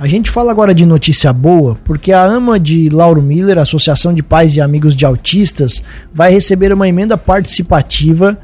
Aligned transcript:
A 0.00 0.06
gente 0.06 0.30
fala 0.30 0.52
agora 0.52 0.72
de 0.72 0.86
notícia 0.86 1.32
boa, 1.32 1.76
porque 1.84 2.12
a 2.12 2.22
AMA 2.22 2.60
de 2.60 2.88
Lauro 2.88 3.20
Miller, 3.20 3.58
Associação 3.58 4.14
de 4.14 4.22
Pais 4.22 4.54
e 4.54 4.60
Amigos 4.60 4.94
de 4.94 5.04
Autistas, 5.04 5.82
vai 6.14 6.30
receber 6.30 6.72
uma 6.72 6.88
emenda 6.88 7.18
participativa 7.18 8.38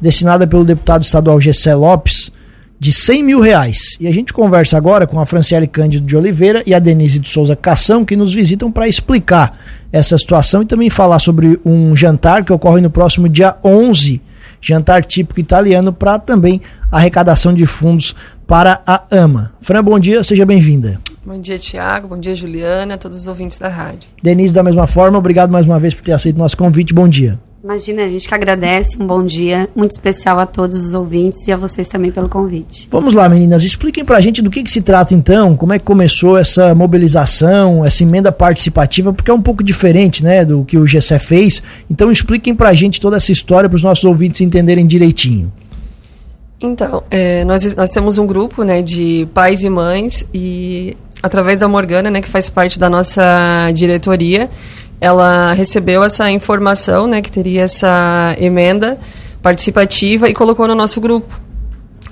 destinada 0.00 0.46
pelo 0.46 0.64
deputado 0.64 1.02
estadual 1.02 1.40
Gessé 1.40 1.74
Lopes 1.74 2.30
de 2.78 2.92
100 2.92 3.24
mil 3.24 3.40
reais. 3.40 3.96
E 3.98 4.06
a 4.06 4.12
gente 4.12 4.32
conversa 4.32 4.76
agora 4.76 5.04
com 5.04 5.18
a 5.18 5.26
Franciele 5.26 5.66
Cândido 5.66 6.06
de 6.06 6.16
Oliveira 6.16 6.62
e 6.64 6.72
a 6.72 6.78
Denise 6.78 7.18
de 7.18 7.28
Souza 7.28 7.56
Cação, 7.56 8.04
que 8.04 8.14
nos 8.14 8.32
visitam 8.32 8.70
para 8.70 8.86
explicar 8.86 9.58
essa 9.92 10.16
situação 10.16 10.62
e 10.62 10.66
também 10.66 10.90
falar 10.90 11.18
sobre 11.18 11.58
um 11.64 11.96
jantar 11.96 12.44
que 12.44 12.52
ocorre 12.52 12.80
no 12.80 12.88
próximo 12.88 13.28
dia 13.28 13.56
11, 13.64 14.22
jantar 14.60 15.04
típico 15.04 15.40
italiano, 15.40 15.92
para 15.92 16.20
também 16.20 16.60
arrecadação 16.88 17.52
de 17.52 17.66
fundos 17.66 18.14
para 18.50 18.82
a 18.84 19.04
AMA. 19.12 19.52
Fran, 19.60 19.80
bom 19.80 19.96
dia, 19.96 20.24
seja 20.24 20.44
bem-vinda. 20.44 20.98
Bom 21.24 21.38
dia, 21.38 21.56
Tiago. 21.56 22.08
Bom 22.08 22.18
dia, 22.18 22.34
Juliana, 22.34 22.98
todos 22.98 23.20
os 23.20 23.26
ouvintes 23.28 23.60
da 23.60 23.68
rádio. 23.68 24.08
Denise, 24.20 24.52
da 24.52 24.60
mesma 24.60 24.88
forma, 24.88 25.16
obrigado 25.16 25.52
mais 25.52 25.66
uma 25.66 25.78
vez 25.78 25.94
por 25.94 26.02
ter 26.02 26.10
aceito 26.10 26.34
o 26.34 26.40
nosso 26.40 26.56
convite. 26.56 26.92
Bom 26.92 27.06
dia. 27.06 27.38
Imagina, 27.62 28.02
a 28.02 28.08
gente 28.08 28.26
que 28.26 28.34
agradece. 28.34 29.00
Um 29.00 29.06
bom 29.06 29.24
dia 29.24 29.68
muito 29.72 29.92
especial 29.92 30.40
a 30.40 30.46
todos 30.46 30.84
os 30.84 30.94
ouvintes 30.94 31.46
e 31.46 31.52
a 31.52 31.56
vocês 31.56 31.86
também 31.86 32.10
pelo 32.10 32.28
convite. 32.28 32.88
Vamos 32.90 33.14
lá, 33.14 33.28
meninas. 33.28 33.62
Expliquem 33.62 34.04
pra 34.04 34.20
gente 34.20 34.42
do 34.42 34.50
que, 34.50 34.64
que 34.64 34.70
se 34.70 34.80
trata 34.80 35.14
então, 35.14 35.56
como 35.56 35.72
é 35.72 35.78
que 35.78 35.84
começou 35.84 36.36
essa 36.36 36.74
mobilização, 36.74 37.86
essa 37.86 38.02
emenda 38.02 38.32
participativa, 38.32 39.12
porque 39.12 39.30
é 39.30 39.34
um 39.34 39.42
pouco 39.42 39.62
diferente, 39.62 40.24
né, 40.24 40.44
do 40.44 40.64
que 40.64 40.76
o 40.76 40.84
GC 40.84 41.20
fez. 41.20 41.62
Então 41.88 42.10
expliquem 42.10 42.52
pra 42.52 42.72
gente 42.72 43.00
toda 43.00 43.16
essa 43.16 43.30
história 43.30 43.68
para 43.68 43.76
os 43.76 43.84
nossos 43.84 44.02
ouvintes 44.02 44.40
entenderem 44.40 44.88
direitinho. 44.88 45.52
Então, 46.62 47.02
é, 47.10 47.42
nós, 47.44 47.74
nós 47.74 47.90
temos 47.90 48.18
um 48.18 48.26
grupo 48.26 48.62
né, 48.62 48.82
de 48.82 49.26
pais 49.32 49.64
e 49.64 49.70
mães 49.70 50.26
e 50.32 50.94
através 51.22 51.60
da 51.60 51.68
Morgana, 51.68 52.10
né, 52.10 52.20
que 52.20 52.28
faz 52.28 52.50
parte 52.50 52.78
da 52.78 52.90
nossa 52.90 53.70
diretoria, 53.72 54.50
ela 55.00 55.54
recebeu 55.54 56.04
essa 56.04 56.30
informação, 56.30 57.06
né, 57.06 57.22
que 57.22 57.32
teria 57.32 57.62
essa 57.62 58.36
emenda 58.38 58.98
participativa 59.42 60.28
e 60.28 60.34
colocou 60.34 60.68
no 60.68 60.74
nosso 60.74 61.00
grupo. 61.00 61.40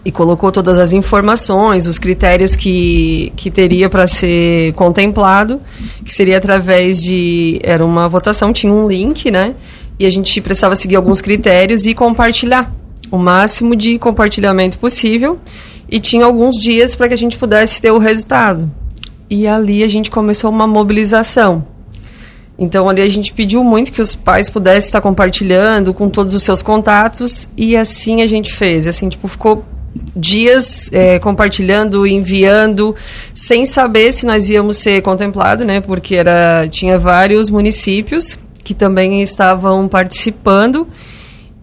E 0.02 0.10
colocou 0.10 0.50
todas 0.50 0.78
as 0.78 0.94
informações, 0.94 1.86
os 1.86 1.98
critérios 1.98 2.56
que, 2.56 3.30
que 3.36 3.50
teria 3.50 3.91
para 3.91 4.06
ser 4.06 4.72
contemplado, 4.72 5.60
que 6.02 6.10
seria 6.10 6.38
através 6.38 7.02
de. 7.02 7.60
Era 7.62 7.84
uma 7.84 8.08
votação, 8.08 8.50
tinha 8.50 8.72
um 8.72 8.88
link, 8.88 9.30
né? 9.30 9.54
E 9.98 10.06
a 10.06 10.10
gente 10.10 10.41
precisava 10.41 10.74
seguir 10.76 10.96
alguns 10.96 11.20
critérios 11.20 11.84
e 11.84 11.94
compartilhar 11.94 12.72
o 13.10 13.18
máximo 13.18 13.74
de 13.74 13.98
compartilhamento 13.98 14.78
possível 14.78 15.38
e 15.90 15.98
tinha 15.98 16.24
alguns 16.24 16.56
dias 16.56 16.94
para 16.94 17.08
que 17.08 17.14
a 17.14 17.18
gente 17.18 17.38
pudesse 17.38 17.80
ter 17.80 17.90
o 17.90 17.98
resultado. 17.98 18.70
E 19.30 19.46
ali 19.46 19.82
a 19.82 19.88
gente 19.88 20.10
começou 20.10 20.50
uma 20.50 20.66
mobilização. 20.66 21.66
Então 22.58 22.88
ali 22.88 23.00
a 23.02 23.08
gente 23.08 23.32
pediu 23.32 23.62
muito 23.62 23.92
que 23.92 24.00
os 24.00 24.14
pais 24.14 24.50
pudessem 24.50 24.88
estar 24.88 25.00
compartilhando 25.00 25.94
com 25.94 26.08
todos 26.08 26.34
os 26.34 26.42
seus 26.42 26.60
contatos 26.60 27.48
e 27.56 27.76
assim 27.76 28.20
a 28.20 28.26
gente 28.26 28.52
fez. 28.52 28.88
Assim, 28.88 29.08
tipo, 29.08 29.28
ficou 29.28 29.64
dias 30.14 30.90
é, 30.92 31.18
compartilhando, 31.18 32.06
enviando, 32.06 32.94
sem 33.32 33.64
saber 33.64 34.12
se 34.12 34.26
nós 34.26 34.50
íamos 34.50 34.76
ser 34.76 35.02
contemplados, 35.02 35.66
né? 35.66 35.80
Porque 35.80 36.16
era 36.16 36.66
tinha 36.68 36.98
vários 36.98 37.48
municípios 37.48 38.38
que 38.64 38.74
também 38.74 39.22
estavam 39.22 39.88
participando 39.88 40.86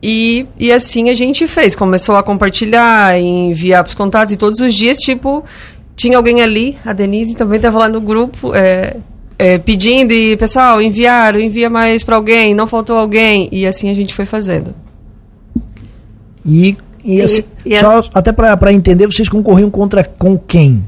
e, 0.08 0.46
e 0.60 0.72
assim 0.72 1.10
a 1.10 1.16
gente 1.16 1.48
fez. 1.48 1.76
Começou 1.76 2.16
a 2.16 2.22
compartilhar, 2.22 3.20
enviar 3.20 3.84
para 3.84 3.90
os 3.90 3.96
contatos 3.96 4.36
e 4.36 4.38
todos 4.38 4.60
os 4.60 4.76
dias, 4.76 5.00
tipo, 5.00 5.44
tinha 5.96 6.16
alguém 6.16 6.44
ali, 6.44 6.78
a 6.86 6.94
Denise 6.94 7.36
também 7.36 7.58
estava 7.58 7.80
lá 7.80 7.90
no 7.90 8.00
grupo, 8.00 8.54
é, 8.54 8.98
é, 9.40 9.58
pedindo 9.58 10.14
e, 10.14 10.38
pessoal, 10.38 10.80
enviaram, 10.80 11.40
envia 11.40 11.72
mais 11.72 12.04
para 12.04 12.18
alguém, 12.18 12.54
não 12.54 12.68
faltou 12.68 12.96
alguém. 12.96 13.50
E 13.52 13.66
assim 13.66 13.90
a 13.90 13.96
gente 13.96 14.14
foi 14.14 14.26
fazendo. 14.26 14.76
E, 16.46 16.78
e, 17.04 17.20
assim, 17.24 17.42
e 17.66 17.76
só 17.76 17.98
a... 17.98 18.04
até 18.14 18.32
para 18.32 18.72
entender, 18.72 19.08
vocês 19.08 19.28
concorriam 19.28 19.72
contra 19.72 20.04
com 20.04 20.38
quem? 20.38 20.88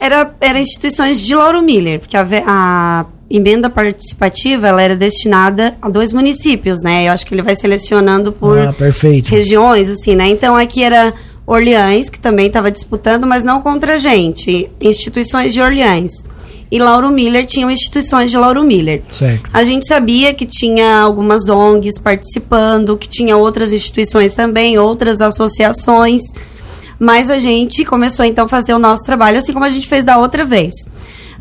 Era, 0.00 0.34
era 0.40 0.58
instituições 0.58 1.20
de 1.20 1.34
Lauro 1.34 1.60
Miller, 1.60 2.00
porque 2.00 2.16
a, 2.16 2.26
a 2.46 3.04
emenda 3.30 3.70
participativa 3.70 4.66
ela 4.66 4.82
era 4.82 4.96
destinada 4.96 5.76
a 5.80 5.88
dois 5.88 6.12
municípios, 6.12 6.82
né? 6.82 7.06
Eu 7.06 7.12
acho 7.12 7.24
que 7.24 7.32
ele 7.32 7.42
vai 7.42 7.54
selecionando 7.54 8.32
por 8.32 8.58
ah, 8.58 8.74
regiões, 9.26 9.88
assim, 9.88 10.16
né? 10.16 10.28
Então 10.28 10.56
aqui 10.56 10.82
era 10.82 11.14
Orleans, 11.46 12.10
que 12.10 12.18
também 12.18 12.48
estava 12.48 12.70
disputando, 12.70 13.26
mas 13.26 13.44
não 13.44 13.62
contra 13.62 13.94
a 13.94 13.98
gente, 13.98 14.68
instituições 14.80 15.52
de 15.52 15.60
Orleans. 15.60 16.12
E 16.72 16.78
Lauro 16.78 17.10
Miller 17.10 17.46
tinham 17.46 17.70
instituições 17.70 18.30
de 18.30 18.36
Lauro 18.36 18.62
Miller. 18.62 19.02
Certo. 19.08 19.50
A 19.52 19.64
gente 19.64 19.86
sabia 19.86 20.32
que 20.32 20.46
tinha 20.46 21.00
algumas 21.00 21.48
ONGs 21.48 21.98
participando, 21.98 22.96
que 22.96 23.08
tinha 23.08 23.36
outras 23.36 23.72
instituições 23.72 24.34
também, 24.34 24.78
outras 24.78 25.20
associações. 25.20 26.22
Mas 26.96 27.28
a 27.28 27.38
gente 27.38 27.84
começou 27.84 28.24
então 28.24 28.44
a 28.44 28.48
fazer 28.48 28.72
o 28.72 28.78
nosso 28.78 29.02
trabalho, 29.04 29.38
assim 29.38 29.52
como 29.52 29.64
a 29.64 29.68
gente 29.68 29.88
fez 29.88 30.04
da 30.04 30.18
outra 30.18 30.44
vez. 30.44 30.72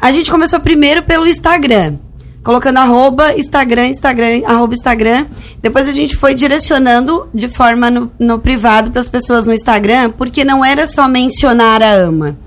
A 0.02 0.14
gente 0.14 0.32
começou 0.32 0.62
primeiro 0.62 1.04
pelo 1.04 1.28
Instagram. 1.28 1.98
Colocando 2.42 2.78
arroba 2.78 3.36
Instagram, 3.38 3.88
Instagram, 3.90 4.44
arroba 4.46 4.74
Instagram. 4.74 5.26
Depois 5.62 5.90
a 5.90 5.92
gente 5.92 6.16
foi 6.16 6.34
direcionando 6.34 7.30
de 7.34 7.50
forma 7.50 7.92
no, 7.92 8.10
no 8.18 8.40
privado 8.40 8.92
para 8.92 9.02
as 9.02 9.10
pessoas 9.10 9.46
no 9.46 9.54
Instagram, 9.54 10.12
porque 10.12 10.46
não 10.46 10.64
era 10.64 10.88
só 10.88 11.06
mencionar 11.06 11.84
a 11.84 11.92
ama. 11.92 12.38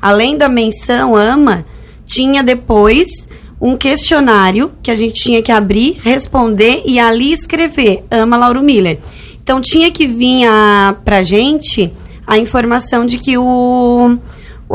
Além 0.00 0.38
da 0.38 0.48
menção 0.48 1.16
ama, 1.16 1.66
tinha 2.06 2.44
depois 2.44 3.28
um 3.60 3.76
questionário 3.76 4.70
que 4.80 4.90
a 4.90 4.96
gente 4.96 5.14
tinha 5.14 5.42
que 5.42 5.50
abrir, 5.50 5.98
responder 6.00 6.84
e 6.86 7.00
ali 7.00 7.32
escrever 7.32 8.04
ama 8.08 8.36
Lauro 8.36 8.62
Miller. 8.62 9.00
Então 9.42 9.60
tinha 9.60 9.90
que 9.90 10.06
vir 10.06 10.46
a, 10.46 10.96
pra 11.04 11.24
gente 11.24 11.92
a 12.24 12.38
informação 12.38 13.04
de 13.04 13.18
que 13.18 13.36
o, 13.36 14.16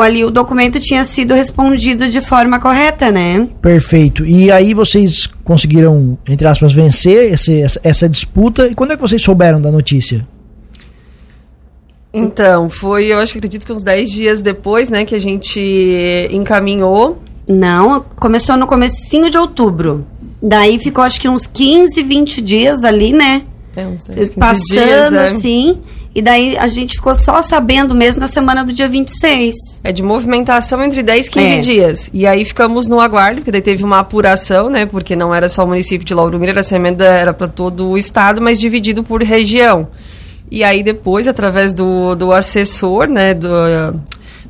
ali 0.01 0.25
o 0.25 0.29
documento 0.29 0.79
tinha 0.79 1.03
sido 1.03 1.33
respondido 1.33 2.09
de 2.09 2.21
forma 2.21 2.59
correta, 2.59 3.11
né? 3.11 3.47
Perfeito. 3.61 4.25
E 4.25 4.51
aí 4.51 4.73
vocês 4.73 5.27
conseguiram, 5.43 6.17
entre 6.27 6.47
aspas, 6.47 6.73
vencer 6.73 7.33
esse, 7.33 7.61
essa, 7.61 7.79
essa 7.83 8.09
disputa. 8.09 8.67
E 8.67 8.75
quando 8.75 8.91
é 8.91 8.95
que 8.95 9.01
vocês 9.01 9.21
souberam 9.21 9.61
da 9.61 9.71
notícia? 9.71 10.27
Então, 12.13 12.69
foi, 12.69 13.07
eu 13.07 13.19
acho 13.19 13.33
que 13.33 13.39
acredito 13.39 13.65
que 13.65 13.73
uns 13.73 13.83
10 13.83 14.09
dias 14.09 14.41
depois, 14.41 14.89
né, 14.89 15.03
que 15.03 15.15
a 15.15 15.19
gente 15.19 15.59
encaminhou. 16.31 17.21
Não, 17.47 18.03
começou 18.19 18.57
no 18.57 18.65
comecinho 18.65 19.29
de 19.29 19.37
outubro. 19.37 20.05
Daí 20.41 20.79
ficou 20.79 21.03
acho 21.03 21.21
que 21.21 21.29
uns 21.29 21.45
15, 21.45 22.01
20 22.01 22.41
dias 22.41 22.83
ali, 22.83 23.13
né? 23.13 23.43
É, 23.75 23.85
uns 23.85 24.07
10, 24.07 24.29
15 24.29 24.39
Passando 24.39 24.65
dias, 24.67 25.13
é. 25.13 25.23
assim. 25.23 25.77
E 26.15 26.21
daí 26.21 26.57
a 26.57 26.65
gente 26.67 26.95
ficou 26.95 27.13
só 27.13 27.41
sabendo 27.41 27.93
mesmo 27.93 28.21
na 28.21 28.27
semana 28.29 28.63
do 28.63 28.71
dia 28.71 28.87
26. 28.87 29.53
É 29.83 29.91
de 29.91 30.01
movimentação 30.01 30.81
entre 30.81 31.03
10 31.03 31.27
e 31.27 31.31
15 31.31 31.53
É. 31.53 31.57
dias. 31.59 32.09
E 32.13 32.25
aí 32.25 32.45
ficamos 32.45 32.87
no 32.87 33.01
aguardo, 33.01 33.41
porque 33.41 33.51
daí 33.51 33.61
teve 33.61 33.83
uma 33.83 33.99
apuração, 33.99 34.69
né? 34.69 34.85
Porque 34.85 35.13
não 35.13 35.35
era 35.35 35.49
só 35.49 35.65
o 35.65 35.67
município 35.67 36.05
de 36.07 36.13
Lauro 36.13 36.39
Miller, 36.39 36.57
essa 36.57 36.77
emenda 36.77 37.03
era 37.03 37.33
para 37.33 37.49
todo 37.49 37.89
o 37.89 37.97
estado, 37.97 38.41
mas 38.41 38.61
dividido 38.61 39.03
por 39.03 39.21
região. 39.21 39.89
E 40.49 40.63
aí 40.63 40.81
depois, 40.83 41.27
através 41.27 41.73
do, 41.73 42.15
do 42.15 42.31
assessor, 42.31 43.07
né, 43.09 43.33
do, 43.33 43.49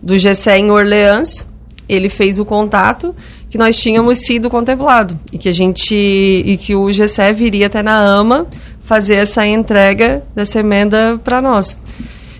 do 0.03 0.14
GCE 0.20 0.52
em 0.59 0.70
Orleans, 0.70 1.47
ele 1.90 2.09
fez 2.09 2.38
o 2.38 2.46
contato 2.46 3.16
que 3.50 3.58
nós 3.58 3.76
tínhamos 3.82 4.20
sido 4.20 4.50
contemplado 4.52 5.18
e 5.32 5.38
que 5.40 5.50
a 5.50 5.53
gente 5.53 5.96
e 5.96 6.58
que 6.58 6.76
o 6.76 6.88
GCE 6.92 7.32
viria 7.34 7.68
até 7.68 7.82
na 7.82 7.97
AMA 7.97 8.46
fazer 8.85 9.16
essa 9.16 9.46
entrega 9.46 10.23
dessa 10.34 10.59
emenda 10.59 11.19
para 11.23 11.41
nós. 11.41 11.78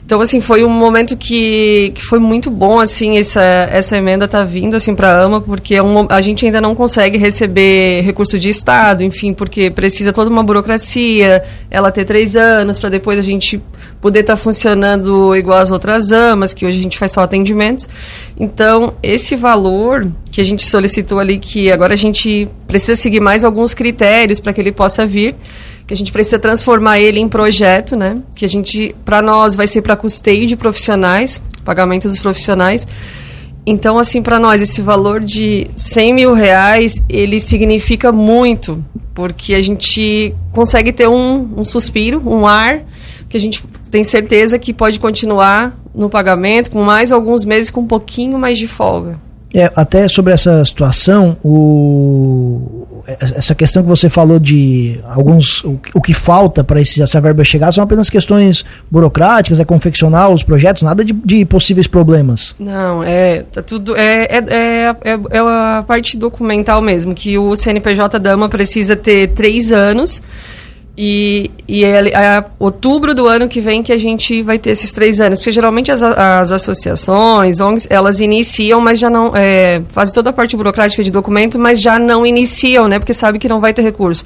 Então, 0.06 0.22
assim, 0.22 0.39
foi 0.39 0.63
um 0.63 0.69
momento 0.69 1.17
que, 1.17 1.91
que 1.95 2.06
foi 2.06 2.19
muito 2.19 2.51
bom, 2.51 2.79
assim, 2.79 3.17
essa, 3.17 3.41
essa 3.41 3.97
emenda 3.97 4.28
tá 4.28 4.44
vindo, 4.44 4.75
assim, 4.75 4.94
para 4.94 5.09
a 5.09 5.23
AMA, 5.23 5.41
porque 5.41 5.73
é 5.73 5.81
um, 5.81 6.06
a 6.07 6.21
gente 6.21 6.45
ainda 6.45 6.62
não 6.62 6.75
consegue 6.75 7.18
receber 7.18 8.01
recurso 8.01 8.38
de 8.38 8.47
Estado, 8.47 9.03
enfim, 9.03 9.33
porque 9.33 9.71
precisa 9.71 10.13
toda 10.13 10.30
uma 10.30 10.44
burocracia, 10.44 11.44
ela 11.71 11.92
ter 11.92 12.06
três 12.06 12.36
anos, 12.36 12.77
para 12.77 12.89
depois 12.89 13.18
a 13.18 13.24
gente 13.24 13.59
poder 14.00 14.19
estar 14.19 14.38
funcionando 14.38 15.36
igual 15.36 15.57
as 15.57 15.71
outras 15.71 16.12
AMAs, 16.12 16.53
que 16.53 16.68
hoje 16.68 16.77
a 16.77 16.83
gente 16.83 17.00
faz 17.00 17.12
só 17.12 17.21
atendimentos. 17.21 17.89
Então, 18.39 18.94
esse 19.01 19.36
valor 19.36 20.07
que 20.30 20.39
a 20.39 20.44
gente 20.44 20.62
solicitou 20.62 21.18
ali, 21.18 21.39
que 21.39 21.71
agora 21.71 21.95
a 21.95 21.98
gente 21.98 22.48
precisa 22.68 22.94
seguir 22.94 23.21
mais 23.21 23.44
alguns 23.44 23.74
critérios 23.74 24.39
para 24.39 24.53
que 24.53 24.62
ele 24.62 24.71
possa 24.71 25.03
vir, 25.03 25.33
que 25.88 25.94
a 25.94 25.98
gente 25.98 26.12
precisa 26.12 26.40
transformar 26.40 27.00
ele 27.00 27.20
em 27.20 27.28
projeto, 27.28 27.96
né? 27.96 28.18
Que 28.36 28.46
a 28.46 28.50
gente, 28.50 28.96
para 29.06 29.22
nós, 29.22 29.56
vai 29.56 29.68
ser 29.68 29.82
para 29.82 29.96
custeio 29.96 30.48
de 30.48 30.56
profissionais, 30.56 31.42
pagamento 31.64 32.08
dos 32.08 32.20
profissionais. 32.20 32.88
Então, 33.66 33.98
assim, 33.98 34.22
para 34.22 34.40
nós, 34.40 34.62
esse 34.62 34.82
valor 34.82 35.20
de 35.20 35.68
100 35.76 36.14
mil 36.14 36.34
reais, 36.34 37.04
ele 37.10 37.40
significa 37.40 38.12
muito, 38.12 38.84
porque 39.14 39.56
a 39.56 39.62
gente 39.62 40.36
consegue 40.52 40.92
ter 40.92 41.08
um, 41.08 41.50
um 41.58 41.64
suspiro, 41.64 42.22
um 42.26 42.46
ar, 42.46 42.82
que 43.28 43.38
a 43.38 43.40
gente 43.40 43.64
tem 43.90 44.04
certeza 44.04 44.60
que 44.60 44.74
pode 44.74 45.00
continuar 45.00 45.78
no 45.96 46.10
pagamento 46.10 46.70
com 46.70 46.84
mais 46.84 47.12
alguns 47.12 47.46
meses 47.46 47.72
com 47.72 47.82
um 47.82 47.88
pouquinho 47.88 48.38
mais 48.38 48.58
de 48.58 48.68
folga. 48.68 49.18
É, 49.54 49.72
até 49.76 50.08
sobre 50.10 50.34
essa 50.34 50.64
situação, 50.66 51.38
o, 51.42 52.75
essa 53.07 53.54
questão 53.54 53.84
que 53.84 53.90
você 53.90 54.10
falou 54.10 54.40
de 54.40 55.00
alguns 55.06 55.63
o, 55.63 56.02
que 56.02 56.13
falta 56.13 56.63
para 56.63 56.80
essa 56.80 57.22
verba 57.22 57.44
chegar 57.44 57.72
são 57.72 57.84
apenas 57.84 58.10
questões 58.10 58.66
burocráticas, 58.90 59.60
é 59.60 59.66
confeccionar 59.66 60.30
os 60.31 60.42
projetos, 60.42 60.81
nada 60.81 61.06
de, 61.06 61.13
de 61.13 61.46
possíveis 61.46 61.88
problemas. 61.88 62.56
Não, 62.60 63.04
é 63.04 63.44
tá 63.52 63.62
tudo 63.62 63.96
é, 63.96 64.24
é, 64.24 64.38
é, 64.48 64.96
é, 65.04 65.19
é 65.31 65.40
a 65.40 65.84
parte 65.88 66.18
documental 66.18 66.81
mesmo 66.81 67.13
que 67.13 67.38
o 67.38 67.56
CNPJ 67.56 68.18
Dama 68.19 68.50
precisa 68.50 68.96
ter 68.96 69.28
três 69.30 69.72
anos 69.72 70.22
e, 70.97 71.51
e 71.68 71.83
é, 71.83 72.07
é, 72.09 72.45
outubro 72.57 73.13
do 73.13 73.27
ano 73.27 73.50
que 73.50 73.59
vem 73.59 73.83
que 73.83 73.92
a 73.92 74.00
gente 74.00 74.42
vai 74.42 74.57
ter 74.57 74.69
esses 74.69 74.92
três 74.92 75.19
anos. 75.19 75.39
Porque 75.39 75.51
geralmente 75.51 75.92
as, 75.92 76.01
as 76.01 76.51
associações, 76.51 77.59
ONGs, 77.59 77.88
elas 77.89 78.21
iniciam, 78.21 78.80
mas 78.80 79.00
já 79.00 79.09
não. 79.09 79.36
É, 79.36 79.81
fazem 79.89 80.13
toda 80.13 80.30
a 80.30 80.33
parte 80.33 80.56
burocrática 80.56 81.03
de 81.03 81.12
documento, 81.12 81.59
mas 81.59 81.81
já 81.81 82.00
não 82.00 82.25
iniciam, 82.25 82.88
né? 82.88 82.97
Porque 82.97 83.13
sabe 83.13 83.39
que 83.39 83.50
não 83.50 83.59
vai 83.59 83.74
ter 83.74 83.81
recurso. 83.81 84.24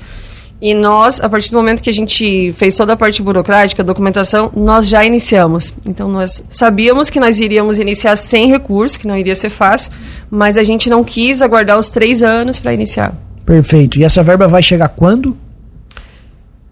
E 0.61 0.73
nós, 0.73 1.21
a 1.21 1.29
partir 1.29 1.51
do 1.51 1.57
momento 1.57 1.81
que 1.81 1.89
a 1.89 1.93
gente 1.93 2.53
fez 2.53 2.75
toda 2.75 2.93
a 2.93 2.97
parte 2.97 3.23
burocrática, 3.23 3.81
documentação, 3.81 4.51
nós 4.53 4.89
já 4.89 5.05
iniciamos. 5.05 5.73
Então 5.87 6.09
nós 6.09 6.43
sabíamos 6.49 7.09
que 7.09 7.19
nós 7.19 7.39
iríamos 7.39 7.79
iniciar 7.79 8.15
sem 8.17 8.49
recurso, 8.49 8.99
que 8.99 9.07
não 9.07 9.17
iria 9.17 9.35
ser 9.35 9.49
fácil, 9.49 9.91
mas 10.29 10.57
a 10.57 10.63
gente 10.63 10.89
não 10.89 11.01
quis 11.03 11.41
aguardar 11.41 11.79
os 11.79 11.89
três 11.89 12.21
anos 12.21 12.59
para 12.59 12.73
iniciar. 12.73 13.15
Perfeito. 13.45 13.97
E 13.97 14.03
essa 14.03 14.21
verba 14.21 14.47
vai 14.47 14.61
chegar 14.61 14.89
quando? 14.89 15.35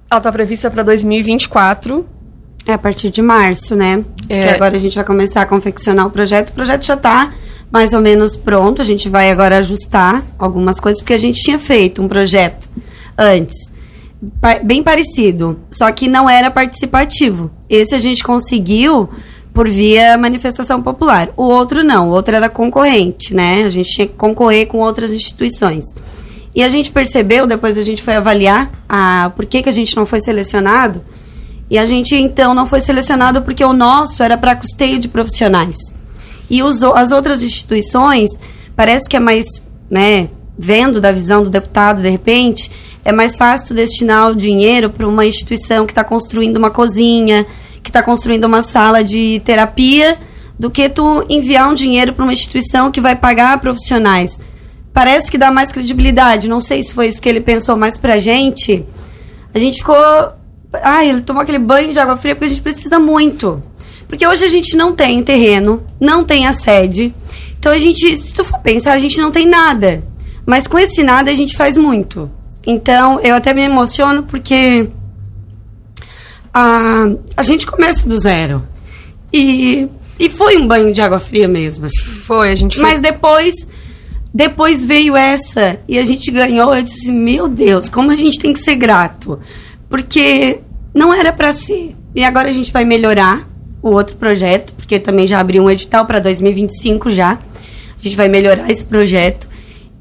Ela 0.09 0.19
está 0.19 0.31
prevista 0.31 0.71
para 0.71 0.83
2024. 0.83 2.05
É 2.65 2.73
a 2.73 2.77
partir 2.77 3.09
de 3.09 3.21
março, 3.21 3.75
né? 3.75 4.03
É. 4.27 4.49
agora 4.49 4.75
a 4.75 4.79
gente 4.79 4.95
vai 4.95 5.03
começar 5.03 5.41
a 5.41 5.45
confeccionar 5.45 6.05
o 6.05 6.09
projeto. 6.09 6.49
O 6.49 6.53
projeto 6.53 6.85
já 6.85 6.95
está 6.95 7.33
mais 7.71 7.93
ou 7.93 8.01
menos 8.01 8.35
pronto. 8.35 8.81
A 8.81 8.85
gente 8.85 9.09
vai 9.09 9.31
agora 9.31 9.57
ajustar 9.57 10.25
algumas 10.37 10.79
coisas, 10.79 11.01
porque 11.01 11.13
a 11.13 11.17
gente 11.17 11.41
tinha 11.41 11.57
feito 11.59 12.01
um 12.01 12.07
projeto 12.07 12.67
antes, 13.17 13.71
bem 14.63 14.83
parecido, 14.83 15.59
só 15.71 15.91
que 15.91 16.07
não 16.07 16.29
era 16.29 16.51
participativo. 16.51 17.49
Esse 17.69 17.95
a 17.95 17.99
gente 17.99 18.23
conseguiu 18.23 19.09
por 19.53 19.67
via 19.67 20.17
manifestação 20.17 20.83
popular. 20.83 21.29
O 21.35 21.43
outro 21.43 21.83
não, 21.83 22.09
o 22.09 22.11
outro 22.11 22.35
era 22.35 22.49
concorrente, 22.49 23.33
né? 23.33 23.63
A 23.63 23.69
gente 23.69 23.89
tinha 23.89 24.07
que 24.07 24.13
concorrer 24.13 24.67
com 24.67 24.79
outras 24.79 25.11
instituições. 25.11 25.83
E 26.57 26.63
a 26.63 26.69
gente 26.69 26.91
percebeu, 26.91 27.45
depois 27.45 27.77
a 27.77 27.83
gente 27.83 28.01
foi 28.01 28.15
avaliar 28.15 28.71
a, 28.89 29.31
por 29.35 29.45
que, 29.45 29.61
que 29.61 29.69
a 29.69 29.71
gente 29.71 29.95
não 29.95 30.07
foi 30.07 30.19
selecionado. 30.19 31.03
E 31.69 31.77
a 31.77 31.85
gente 31.85 32.15
então 32.15 32.55
não 32.55 32.65
foi 32.65 32.81
selecionado 32.81 33.43
porque 33.43 33.63
o 33.63 33.73
nosso 33.73 34.23
era 34.23 34.35
para 34.35 34.55
custeio 34.55 34.97
de 34.97 35.07
profissionais. 35.07 35.77
E 36.49 36.63
os, 36.63 36.81
as 36.81 37.11
outras 37.11 37.43
instituições, 37.43 38.31
parece 38.75 39.07
que 39.07 39.15
é 39.15 39.19
mais, 39.19 39.45
né, 39.87 40.29
vendo 40.57 40.99
da 40.99 41.11
visão 41.11 41.43
do 41.43 41.51
deputado, 41.51 42.01
de 42.01 42.09
repente, 42.09 42.71
é 43.05 43.11
mais 43.11 43.37
fácil 43.37 43.75
destinar 43.75 44.31
o 44.31 44.35
dinheiro 44.35 44.89
para 44.89 45.07
uma 45.07 45.27
instituição 45.27 45.85
que 45.85 45.91
está 45.91 46.03
construindo 46.03 46.57
uma 46.57 46.71
cozinha, 46.71 47.45
que 47.83 47.91
está 47.91 48.01
construindo 48.01 48.45
uma 48.45 48.63
sala 48.63 49.03
de 49.03 49.43
terapia, 49.45 50.17
do 50.57 50.71
que 50.71 50.89
tu 50.89 51.23
enviar 51.29 51.69
um 51.69 51.75
dinheiro 51.75 52.13
para 52.13 52.23
uma 52.23 52.33
instituição 52.33 52.91
que 52.91 52.99
vai 52.99 53.15
pagar 53.15 53.61
profissionais 53.61 54.39
parece 54.97 55.29
que 55.29 55.37
dá 55.37 55.51
mais 55.51 55.71
credibilidade. 55.71 56.49
Não 56.49 56.59
sei 56.59 56.81
se 56.81 56.91
foi 56.91 57.05
isso 57.05 57.21
que 57.21 57.29
ele 57.29 57.39
pensou 57.39 57.77
mais 57.77 57.99
pra 57.99 58.17
gente. 58.17 58.83
A 59.53 59.59
gente 59.59 59.77
ficou. 59.77 59.95
Ah, 60.73 61.05
ele 61.05 61.21
tomou 61.21 61.43
aquele 61.43 61.59
banho 61.59 61.93
de 61.93 61.99
água 61.99 62.17
fria 62.17 62.33
porque 62.33 62.45
a 62.45 62.49
gente 62.49 62.63
precisa 62.63 62.97
muito. 62.97 63.61
Porque 64.07 64.25
hoje 64.25 64.43
a 64.43 64.47
gente 64.47 64.75
não 64.75 64.93
tem 64.93 65.21
terreno, 65.21 65.83
não 65.99 66.23
tem 66.23 66.47
a 66.47 66.51
sede. 66.51 67.13
Então 67.59 67.71
a 67.71 67.77
gente, 67.77 68.17
se 68.17 68.33
tu 68.33 68.43
for 68.43 68.57
pensar, 68.61 68.93
a 68.93 68.97
gente 68.97 69.21
não 69.21 69.29
tem 69.29 69.45
nada. 69.45 70.03
Mas 70.47 70.65
com 70.65 70.79
esse 70.79 71.03
nada 71.03 71.29
a 71.29 71.35
gente 71.35 71.55
faz 71.55 71.77
muito. 71.77 72.31
Então 72.65 73.19
eu 73.19 73.35
até 73.35 73.53
me 73.53 73.61
emociono 73.61 74.23
porque 74.23 74.89
a, 76.51 77.05
a 77.35 77.43
gente 77.43 77.67
começa 77.67 78.09
do 78.09 78.19
zero. 78.19 78.67
E, 79.31 79.87
e 80.19 80.27
foi 80.27 80.57
um 80.57 80.67
banho 80.67 80.91
de 80.91 81.01
água 81.01 81.19
fria 81.19 81.47
mesmo. 81.47 81.85
Assim. 81.85 81.97
Foi, 81.97 82.49
a 82.49 82.55
gente 82.55 82.77
foi... 82.77 82.83
Mas 82.83 82.99
depois 82.99 83.76
depois 84.37 84.85
veio 84.85 85.15
essa 85.15 85.79
e 85.87 85.97
a 85.97 86.05
gente 86.05 86.29
ganhou. 86.29 86.75
Eu 86.75 86.83
disse: 86.83 87.11
Meu 87.11 87.47
Deus, 87.47 87.89
como 87.89 88.11
a 88.11 88.15
gente 88.15 88.37
tem 88.37 88.53
que 88.53 88.59
ser 88.59 88.75
grato. 88.75 89.39
Porque 89.89 90.59
não 90.93 91.11
era 91.11 91.33
para 91.33 91.51
ser. 91.51 91.95
E 92.13 92.23
agora 92.23 92.47
a 92.47 92.51
gente 92.51 92.71
vai 92.71 92.85
melhorar 92.85 93.49
o 93.81 93.89
outro 93.89 94.15
projeto, 94.15 94.73
porque 94.73 94.99
também 94.99 95.25
já 95.25 95.39
abriu 95.39 95.63
um 95.63 95.71
edital 95.71 96.05
para 96.05 96.19
2025 96.19 97.09
já. 97.09 97.31
A 97.31 98.03
gente 98.03 98.15
vai 98.15 98.29
melhorar 98.29 98.69
esse 98.69 98.85
projeto. 98.85 99.49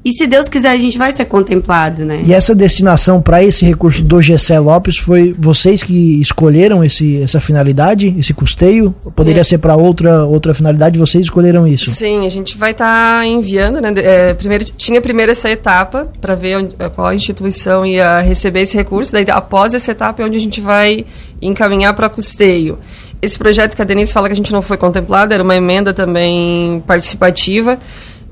E 0.07 0.13
se 0.13 0.25
Deus 0.25 0.47
quiser, 0.47 0.69
a 0.69 0.77
gente 0.77 0.97
vai 0.97 1.11
ser 1.11 1.25
contemplado, 1.25 2.05
né? 2.05 2.21
E 2.25 2.33
essa 2.33 2.55
destinação 2.55 3.21
para 3.21 3.43
esse 3.43 3.65
recurso 3.65 4.01
do 4.01 4.21
Gessé 4.21 4.57
Lopes 4.57 4.97
foi 4.97 5.35
vocês 5.37 5.83
que 5.83 6.21
escolheram 6.21 6.81
esse, 6.81 7.21
essa 7.21 7.41
finalidade, 7.41 8.15
esse 8.17 8.33
custeio? 8.33 8.95
Poderia 9.13 9.41
é. 9.41 9.43
ser 9.43 9.57
para 9.57 9.75
outra, 9.75 10.23
outra 10.23 10.53
finalidade, 10.53 10.97
vocês 10.97 11.25
escolheram 11.25 11.67
isso? 11.67 11.89
Sim, 11.89 12.25
a 12.25 12.29
gente 12.29 12.57
vai 12.57 12.71
estar 12.71 13.19
tá 13.19 13.27
enviando, 13.27 13.81
né? 13.81 13.91
É, 13.97 14.33
primeiro, 14.33 14.63
tinha 14.63 15.01
primeiro 15.01 15.33
essa 15.33 15.49
etapa 15.49 16.09
para 16.21 16.35
ver 16.35 16.55
onde, 16.55 16.77
qual 16.95 17.13
instituição 17.13 17.85
ia 17.85 18.21
receber 18.21 18.61
esse 18.61 18.77
recurso, 18.77 19.11
daí 19.11 19.25
após 19.29 19.73
essa 19.73 19.91
etapa 19.91 20.21
é 20.21 20.25
onde 20.25 20.37
a 20.37 20.41
gente 20.41 20.61
vai 20.61 21.03
encaminhar 21.41 21.93
para 21.93 22.07
custeio. 22.07 22.79
Esse 23.21 23.37
projeto 23.37 23.75
que 23.75 23.81
a 23.81 23.85
Denise 23.85 24.13
fala 24.13 24.27
que 24.27 24.33
a 24.33 24.37
gente 24.37 24.53
não 24.53 24.61
foi 24.61 24.77
contemplado, 24.77 25.33
era 25.33 25.43
uma 25.43 25.55
emenda 25.55 25.93
também 25.93 26.81
participativa. 26.87 27.77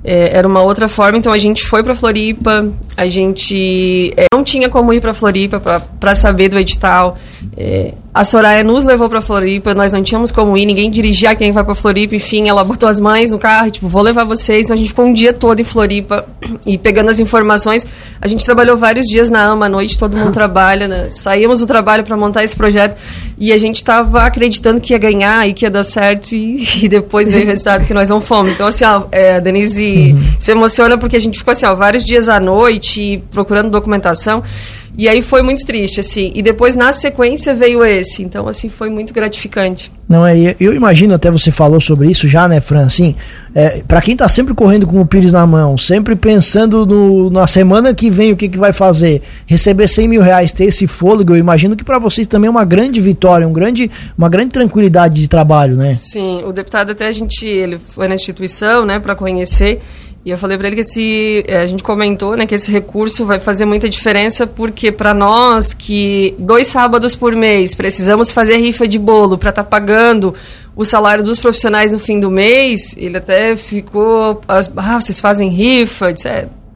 É, 0.07 0.38
era 0.38 0.48
uma 0.48 0.62
outra 0.62 0.88
forma, 0.88 1.18
então 1.18 1.34
a 1.34 1.38
gente 1.40 1.66
foi 1.66 1.81
para 1.81 1.96
Floripa, 1.96 2.72
a 2.96 3.07
gente 3.07 4.13
é, 4.16 4.25
não 4.31 4.44
tinha 4.44 4.69
como 4.69 4.94
ir 4.94 5.02
para 5.02 5.16
Floripa 5.16 5.60
para 6.00 6.13
saber 6.13 6.48
do 6.50 6.60
edital. 6.60 7.18
É, 7.57 7.92
a 8.15 8.23
Soraya 8.23 8.63
nos 8.63 8.85
levou 8.85 9.09
para 9.09 9.19
Floripa, 9.19 9.73
nós 9.73 9.91
não 9.91 10.01
tínhamos 10.01 10.31
como 10.31 10.57
ir, 10.57 10.65
ninguém 10.65 10.89
dirigia 10.89 11.35
quem 11.35 11.51
vai 11.51 11.65
para 11.65 11.75
Floripa, 11.75 12.15
enfim, 12.15 12.47
ela 12.47 12.63
botou 12.63 12.88
as 12.88 12.97
mães 12.97 13.31
no 13.31 13.38
carro, 13.38 13.69
tipo, 13.69 13.89
vou 13.89 14.01
levar 14.01 14.23
vocês. 14.23 14.63
Então 14.63 14.73
a 14.73 14.77
gente 14.77 14.88
ficou 14.88 15.03
um 15.03 15.12
dia 15.12 15.33
todo 15.33 15.59
em 15.59 15.65
Floripa 15.65 16.25
e 16.65 16.77
pegando 16.77 17.09
as 17.09 17.19
informações. 17.19 17.85
A 18.21 18.27
gente 18.29 18.45
trabalhou 18.45 18.77
vários 18.77 19.06
dias 19.06 19.29
na 19.29 19.44
AMA, 19.44 19.65
à 19.65 19.69
noite 19.69 20.00
todo 20.00 20.15
mundo 20.15 20.31
trabalha, 20.33 20.88
né? 20.88 21.09
saímos 21.09 21.59
do 21.59 21.67
trabalho 21.67 22.06
para 22.06 22.15
montar 22.15 22.41
esse 22.41 22.56
projeto 22.56 22.95
e 23.38 23.51
a 23.51 23.57
gente 23.57 23.75
estava 23.75 24.21
acreditando 24.21 24.79
que 24.79 24.94
ia 24.94 24.97
ganhar 24.97 25.45
e 25.50 25.53
que 25.53 25.65
ia 25.65 25.69
dar 25.69 25.83
certo 25.83 26.33
e, 26.33 26.63
e 26.85 26.88
depois 26.88 27.29
veio 27.29 27.44
o 27.44 27.47
resultado 27.47 27.85
que 27.85 27.94
nós 27.94 28.07
não 28.07 28.21
fomos. 28.21 28.53
Então, 28.53 28.65
assim, 28.65 28.85
ó, 28.85 29.03
é, 29.11 29.35
a 29.35 29.39
Denise 29.41 30.13
uhum. 30.13 30.23
se 30.39 30.53
emociona 30.53 30.97
porque 30.97 31.18
a 31.18 31.19
gente 31.19 31.38
ficou 31.38 31.51
assim, 31.51 31.65
ó, 31.65 31.75
vários 31.75 32.06
dias 32.06 32.29
à 32.29 32.39
noite 32.39 33.21
procurando 33.30 33.69
documentação. 33.69 34.42
E 34.97 35.09
aí 35.09 35.21
foi 35.21 35.42
muito 35.42 35.66
triste, 35.66 35.99
assim. 35.99 36.31
E 36.33 36.42
depois, 36.42 36.75
na 36.75 36.94
sequência, 36.94 37.54
veio 37.54 37.83
esse. 37.83 38.23
Então, 38.23 38.47
assim, 38.47 38.69
foi 38.69 38.90
muito 38.90 39.14
gratificante. 39.14 39.92
Não 40.07 40.25
é, 40.25 40.56
eu 40.59 40.73
imagino, 40.73 41.16
até 41.16 41.31
você 41.31 41.52
falou 41.52 41.81
sobre 41.81 42.09
isso 42.09 42.28
já, 42.28 42.47
né, 42.47 42.61
Fran? 42.61 42.85
Assim, 42.85 43.16
é, 43.56 43.81
para 43.87 43.99
quem 44.02 44.16
tá 44.16 44.28
sempre 44.30 44.54
correndo 44.54 44.85
com 44.85 45.02
o 45.02 45.06
Pires 45.06 45.31
na 45.31 45.47
mão, 45.47 45.78
sempre 45.80 46.16
pensando 46.16 46.85
no, 46.85 47.31
na 47.31 47.47
semana 47.47 47.92
que 47.92 48.11
vem 48.11 48.31
o 48.31 48.35
que, 48.35 48.47
que 48.47 48.57
vai 48.57 48.71
fazer, 48.71 49.23
receber 49.47 49.87
100 49.87 50.07
mil 50.07 50.21
reais, 50.21 50.54
ter 50.54 50.66
esse 50.66 50.85
fôlego, 50.85 51.33
eu 51.33 51.37
imagino 51.37 51.75
que 51.75 51.83
para 51.83 51.97
vocês 51.97 52.28
também 52.28 52.47
é 52.47 52.52
uma 52.52 52.66
grande 52.66 53.02
vitória, 53.02 53.47
um 53.47 53.54
grande, 53.54 53.90
uma 54.16 54.30
grande 54.30 54.52
tranquilidade 54.52 55.16
de 55.16 55.28
trabalho, 55.28 55.75
né? 55.75 55.95
Sim, 55.95 56.44
o 56.45 56.54
deputado 56.54 56.92
até 56.92 57.07
a 57.07 57.11
gente, 57.11 57.47
ele 57.47 57.80
foi 57.80 58.07
na 58.07 58.14
instituição, 58.14 58.85
né, 58.85 58.99
para 58.99 59.16
conhecer. 59.16 59.81
E 60.25 60.31
eu 60.31 60.39
falei 60.39 60.57
para 60.57 60.65
ele 60.65 60.77
que 60.77 60.81
esse, 60.81 61.44
eh, 61.47 61.61
a 61.61 61.67
gente 61.67 61.83
comentou, 61.83 62.35
né, 62.35 62.47
que 62.47 62.55
esse 62.55 62.71
recurso 62.71 63.27
vai 63.27 63.39
fazer 63.39 63.63
muita 63.63 63.87
diferença 63.87 64.47
porque 64.47 64.91
para 64.91 65.13
nós 65.13 65.71
que 65.71 66.33
dois 66.39 66.65
sábados 66.65 67.15
por 67.15 67.35
mês 67.35 67.75
precisamos 67.75 68.31
fazer 68.31 68.57
rifa 68.57 68.87
de 68.87 68.97
bolo 68.97 69.37
para 69.37 69.51
estar 69.51 69.63
tá 69.63 69.69
pagando 69.69 70.33
o 70.75 70.83
salário 70.83 71.23
dos 71.23 71.37
profissionais 71.37 71.91
no 71.91 71.99
fim 71.99 72.19
do 72.19 72.31
mês, 72.31 72.95
ele 72.97 73.17
até 73.17 73.55
ficou, 73.55 74.41
ah, 74.47 74.99
vocês 74.99 75.19
fazem 75.19 75.47
rifa, 75.47 76.11
disse, 76.11 76.27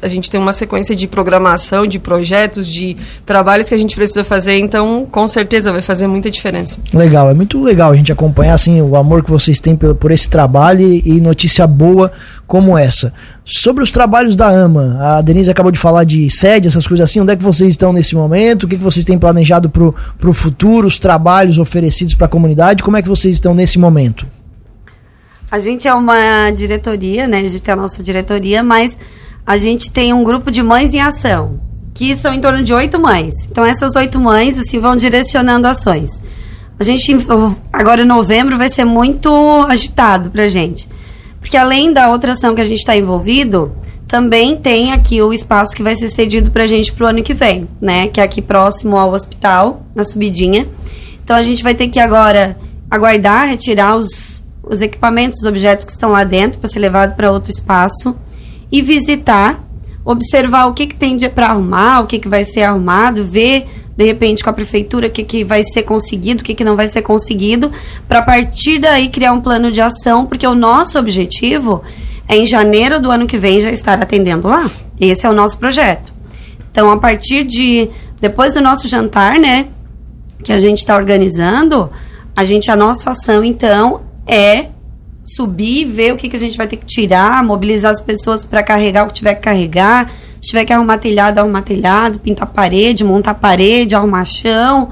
a 0.02 0.08
gente 0.08 0.30
tem 0.30 0.40
uma 0.40 0.54
sequência 0.54 0.96
de 0.96 1.08
programação, 1.08 1.86
de 1.86 2.00
projetos, 2.00 2.68
de 2.68 2.96
trabalhos 3.26 3.68
que 3.68 3.76
a 3.76 3.78
gente 3.78 3.96
precisa 3.96 4.24
fazer, 4.24 4.58
então 4.58 5.08
com 5.12 5.28
certeza 5.28 5.72
vai 5.72 5.82
fazer 5.82 6.08
muita 6.08 6.32
diferença. 6.32 6.78
Legal, 6.94 7.30
é 7.30 7.34
muito 7.34 7.62
legal 7.62 7.92
a 7.92 7.96
gente 7.96 8.12
acompanhar 8.12 8.54
assim 8.54 8.82
o 8.82 8.96
amor 8.96 9.24
que 9.24 9.30
vocês 9.30 9.60
têm 9.60 9.76
por, 9.76 9.94
por 9.96 10.12
esse 10.12 10.30
trabalho 10.30 10.82
e 10.82 11.20
notícia 11.20 11.68
boa 11.68 12.12
como 12.48 12.78
essa. 12.78 13.14
Sobre 13.44 13.84
os 13.84 13.92
trabalhos 13.92 14.36
da 14.36 14.48
AMA, 14.48 14.98
a 15.00 15.22
Denise 15.22 15.52
acabou 15.52 15.72
de 15.72 15.80
falar 15.80 16.04
de 16.04 16.30
sede, 16.30 16.68
essas 16.68 16.88
coisas 16.88 17.10
assim, 17.10 17.20
onde 17.20 17.34
é 17.34 17.36
que 17.36 17.44
vocês 17.44 17.70
estão 17.70 17.92
nesse 17.92 18.16
momento? 18.16 18.64
O 18.64 18.68
que, 18.68 18.78
que 18.78 18.84
vocês 18.84 19.06
têm 19.06 19.20
planejado 19.20 19.70
para 19.70 20.30
o 20.30 20.34
futuro, 20.34 20.88
os 20.88 20.98
trabalhos 20.98 21.58
oferecidos 21.58 22.16
para 22.16 22.26
a 22.26 22.30
comunidade? 22.30 22.84
Como 22.84 22.96
é 22.96 23.02
que 23.02 23.10
vocês 23.10 23.36
estão 23.36 23.54
nesse 23.54 23.78
momento? 23.78 24.26
A 25.52 25.60
gente 25.60 25.88
é 25.88 25.94
uma 25.94 26.52
diretoria, 26.52 27.28
né? 27.28 27.40
A 27.40 27.44
gente 27.44 27.62
tem 27.62 27.74
a 27.74 27.78
nossa 27.78 28.04
diretoria, 28.04 28.64
mas 28.64 29.00
a 29.50 29.58
gente 29.58 29.92
tem 29.92 30.14
um 30.14 30.24
grupo 30.24 30.52
de 30.52 30.62
mães 30.62 30.94
em 30.94 31.02
ação, 31.02 31.60
que 31.96 32.16
são 32.16 32.32
em 32.32 32.40
torno 32.40 32.64
de 32.64 32.72
oito 32.72 33.00
mães. 33.00 33.34
Então, 33.50 33.66
essas 33.66 33.96
oito 33.96 34.20
mães, 34.20 34.60
assim, 34.60 34.80
vão 34.80 34.96
direcionando 34.96 35.66
ações. 35.66 36.22
A 36.80 36.84
gente, 36.84 37.18
agora 37.74 38.04
em 38.04 38.06
novembro, 38.06 38.60
vai 38.60 38.70
ser 38.70 38.86
muito 38.86 39.28
agitado 39.68 40.30
pra 40.30 40.48
gente. 40.50 40.88
Porque 41.40 41.58
além 41.58 41.92
da 41.92 42.12
outra 42.12 42.34
ação 42.34 42.54
que 42.54 42.62
a 42.62 42.66
gente 42.66 42.78
está 42.78 42.96
envolvido, 42.96 43.72
também 44.08 44.56
tem 44.56 44.92
aqui 44.92 45.20
o 45.20 45.34
espaço 45.34 45.76
que 45.76 45.82
vai 45.82 45.96
ser 45.96 46.10
cedido 46.10 46.52
para 46.52 46.66
a 46.66 46.68
gente 46.68 46.94
para 46.94 47.06
o 47.06 47.08
ano 47.08 47.24
que 47.24 47.34
vem, 47.34 47.68
né? 47.82 48.08
Que 48.08 48.22
é 48.22 48.24
aqui 48.24 48.44
próximo 48.44 48.98
ao 48.98 49.12
hospital, 49.14 49.82
na 49.96 50.04
subidinha. 50.04 50.68
Então 51.24 51.36
a 51.36 51.42
gente 51.42 51.64
vai 51.64 51.74
ter 51.74 51.88
que 51.88 52.00
agora 52.00 52.56
aguardar, 52.88 53.48
retirar 53.48 53.96
os, 53.96 54.46
os 54.62 54.80
equipamentos, 54.80 55.40
os 55.40 55.46
objetos 55.46 55.86
que 55.86 55.92
estão 55.92 56.12
lá 56.12 56.24
dentro 56.24 56.60
para 56.60 56.70
ser 56.70 56.78
levado 56.78 57.16
para 57.16 57.32
outro 57.32 57.50
espaço 57.50 58.16
e 58.72 58.82
visitar, 58.82 59.64
observar 60.06 60.66
o 60.68 60.74
que, 60.74 60.88
que 60.88 60.96
tem 60.96 61.18
para 61.30 61.48
arrumar, 61.48 62.02
o 62.02 62.08
que, 62.08 62.20
que 62.20 62.30
vai 62.30 62.44
ser 62.44 62.64
arrumado, 62.64 63.26
ver 63.26 63.68
de 63.96 64.06
repente 64.06 64.42
com 64.42 64.50
a 64.50 64.54
prefeitura 64.54 65.08
o 65.08 65.10
que, 65.10 65.24
que 65.24 65.44
vai 65.44 65.62
ser 65.62 65.84
conseguido, 65.84 66.42
o 66.42 66.44
que, 66.46 66.56
que 66.56 66.64
não 66.64 66.78
vai 66.78 66.88
ser 66.88 67.02
conseguido, 67.02 67.70
para 68.08 68.20
a 68.20 68.22
partir 68.22 68.80
daí 68.80 69.10
criar 69.10 69.34
um 69.34 69.42
plano 69.42 69.70
de 69.70 69.82
ação, 69.82 70.26
porque 70.26 70.48
o 70.48 70.56
nosso 70.56 70.98
objetivo 70.98 71.84
é 72.26 72.38
em 72.38 72.46
janeiro 72.46 73.02
do 73.02 73.12
ano 73.12 73.28
que 73.28 73.38
vem 73.38 73.60
já 73.60 73.70
estar 73.70 74.02
atendendo 74.02 74.48
lá. 74.48 74.70
Esse 75.02 75.26
é 75.26 75.30
o 75.30 75.34
nosso 75.34 75.58
projeto. 75.58 76.14
Então, 76.72 76.90
a 76.92 76.98
partir 76.98 77.44
de 77.44 77.90
depois 78.22 78.54
do 78.54 78.62
nosso 78.62 78.88
jantar, 78.88 79.38
né, 79.38 79.68
que 80.44 80.54
a 80.54 80.60
gente 80.60 80.78
está 80.78 80.96
organizando, 80.96 81.92
a 82.34 82.46
gente 82.46 82.72
a 82.72 82.76
nossa 82.78 83.12
ação 83.12 83.44
então 83.44 84.02
é 84.26 84.68
subir, 85.36 85.86
ver 85.86 86.14
o 86.14 86.18
que, 86.18 86.30
que 86.30 86.36
a 86.36 86.40
gente 86.40 86.58
vai 86.58 86.68
ter 86.68 86.78
que 86.78 86.86
tirar, 86.86 87.44
mobilizar 87.44 87.92
as 87.92 88.00
pessoas 88.00 88.46
para 88.46 88.64
carregar 88.64 89.04
o 89.04 89.08
que 89.08 89.14
tiver 89.14 89.36
que 89.36 89.42
carregar. 89.42 90.12
Se 90.42 90.50
tiver 90.50 90.66
que 90.66 90.74
arrumar 90.74 90.98
telhado, 90.98 91.40
arrumar 91.40 91.62
telhado, 91.62 92.20
pintar 92.20 92.48
parede, 92.48 93.04
montar 93.04 93.34
parede, 93.34 93.96
arrumar 93.96 94.26
chão. 94.26 94.90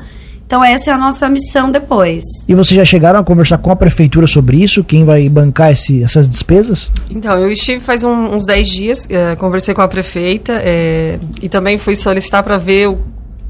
Então 0.47 0.63
essa 0.63 0.89
é 0.89 0.93
a 0.93 0.97
nossa 0.97 1.27
missão 1.27 1.69
depois. 1.69 2.23
E 2.47 2.55
vocês 2.55 2.77
já 2.77 2.85
chegaram 2.85 3.19
a 3.19 3.23
conversar 3.23 3.57
com 3.57 3.69
a 3.69 3.75
prefeitura 3.75 4.25
sobre 4.25 4.63
isso? 4.63 4.81
Quem 4.81 5.03
vai 5.03 5.27
bancar 5.27 5.73
esse, 5.73 6.01
essas 6.01 6.27
despesas? 6.27 6.89
Então, 7.11 7.37
eu 7.37 7.51
estive 7.51 7.81
faz 7.81 8.05
um, 8.05 8.33
uns 8.33 8.45
10 8.45 8.69
dias, 8.69 9.07
é, 9.09 9.35
conversei 9.35 9.73
com 9.73 9.81
a 9.81 9.87
prefeita 9.89 10.53
é, 10.63 11.19
e 11.41 11.49
também 11.49 11.77
fui 11.77 11.95
solicitar 11.95 12.43
para 12.43 12.57
ver 12.57 12.87
o 12.87 12.97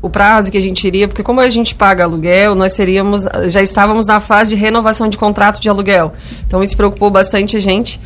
o 0.01 0.09
prazo 0.09 0.51
que 0.51 0.57
a 0.57 0.61
gente 0.61 0.85
iria, 0.85 1.07
porque 1.07 1.23
como 1.23 1.39
a 1.39 1.49
gente 1.49 1.73
paga 1.73 2.03
aluguel, 2.03 2.53
nós 2.55 2.73
seríamos, 2.73 3.25
já 3.47 3.61
estávamos 3.61 4.07
na 4.07 4.19
fase 4.19 4.55
de 4.55 4.61
renovação 4.61 5.09
de 5.09 5.17
contrato 5.17 5.59
de 5.59 5.69
aluguel. 5.69 6.13
Então 6.45 6.61
isso 6.61 6.77
preocupou 6.77 7.09
bastante 7.09 7.57
a 7.57 7.59
gente. 7.59 7.99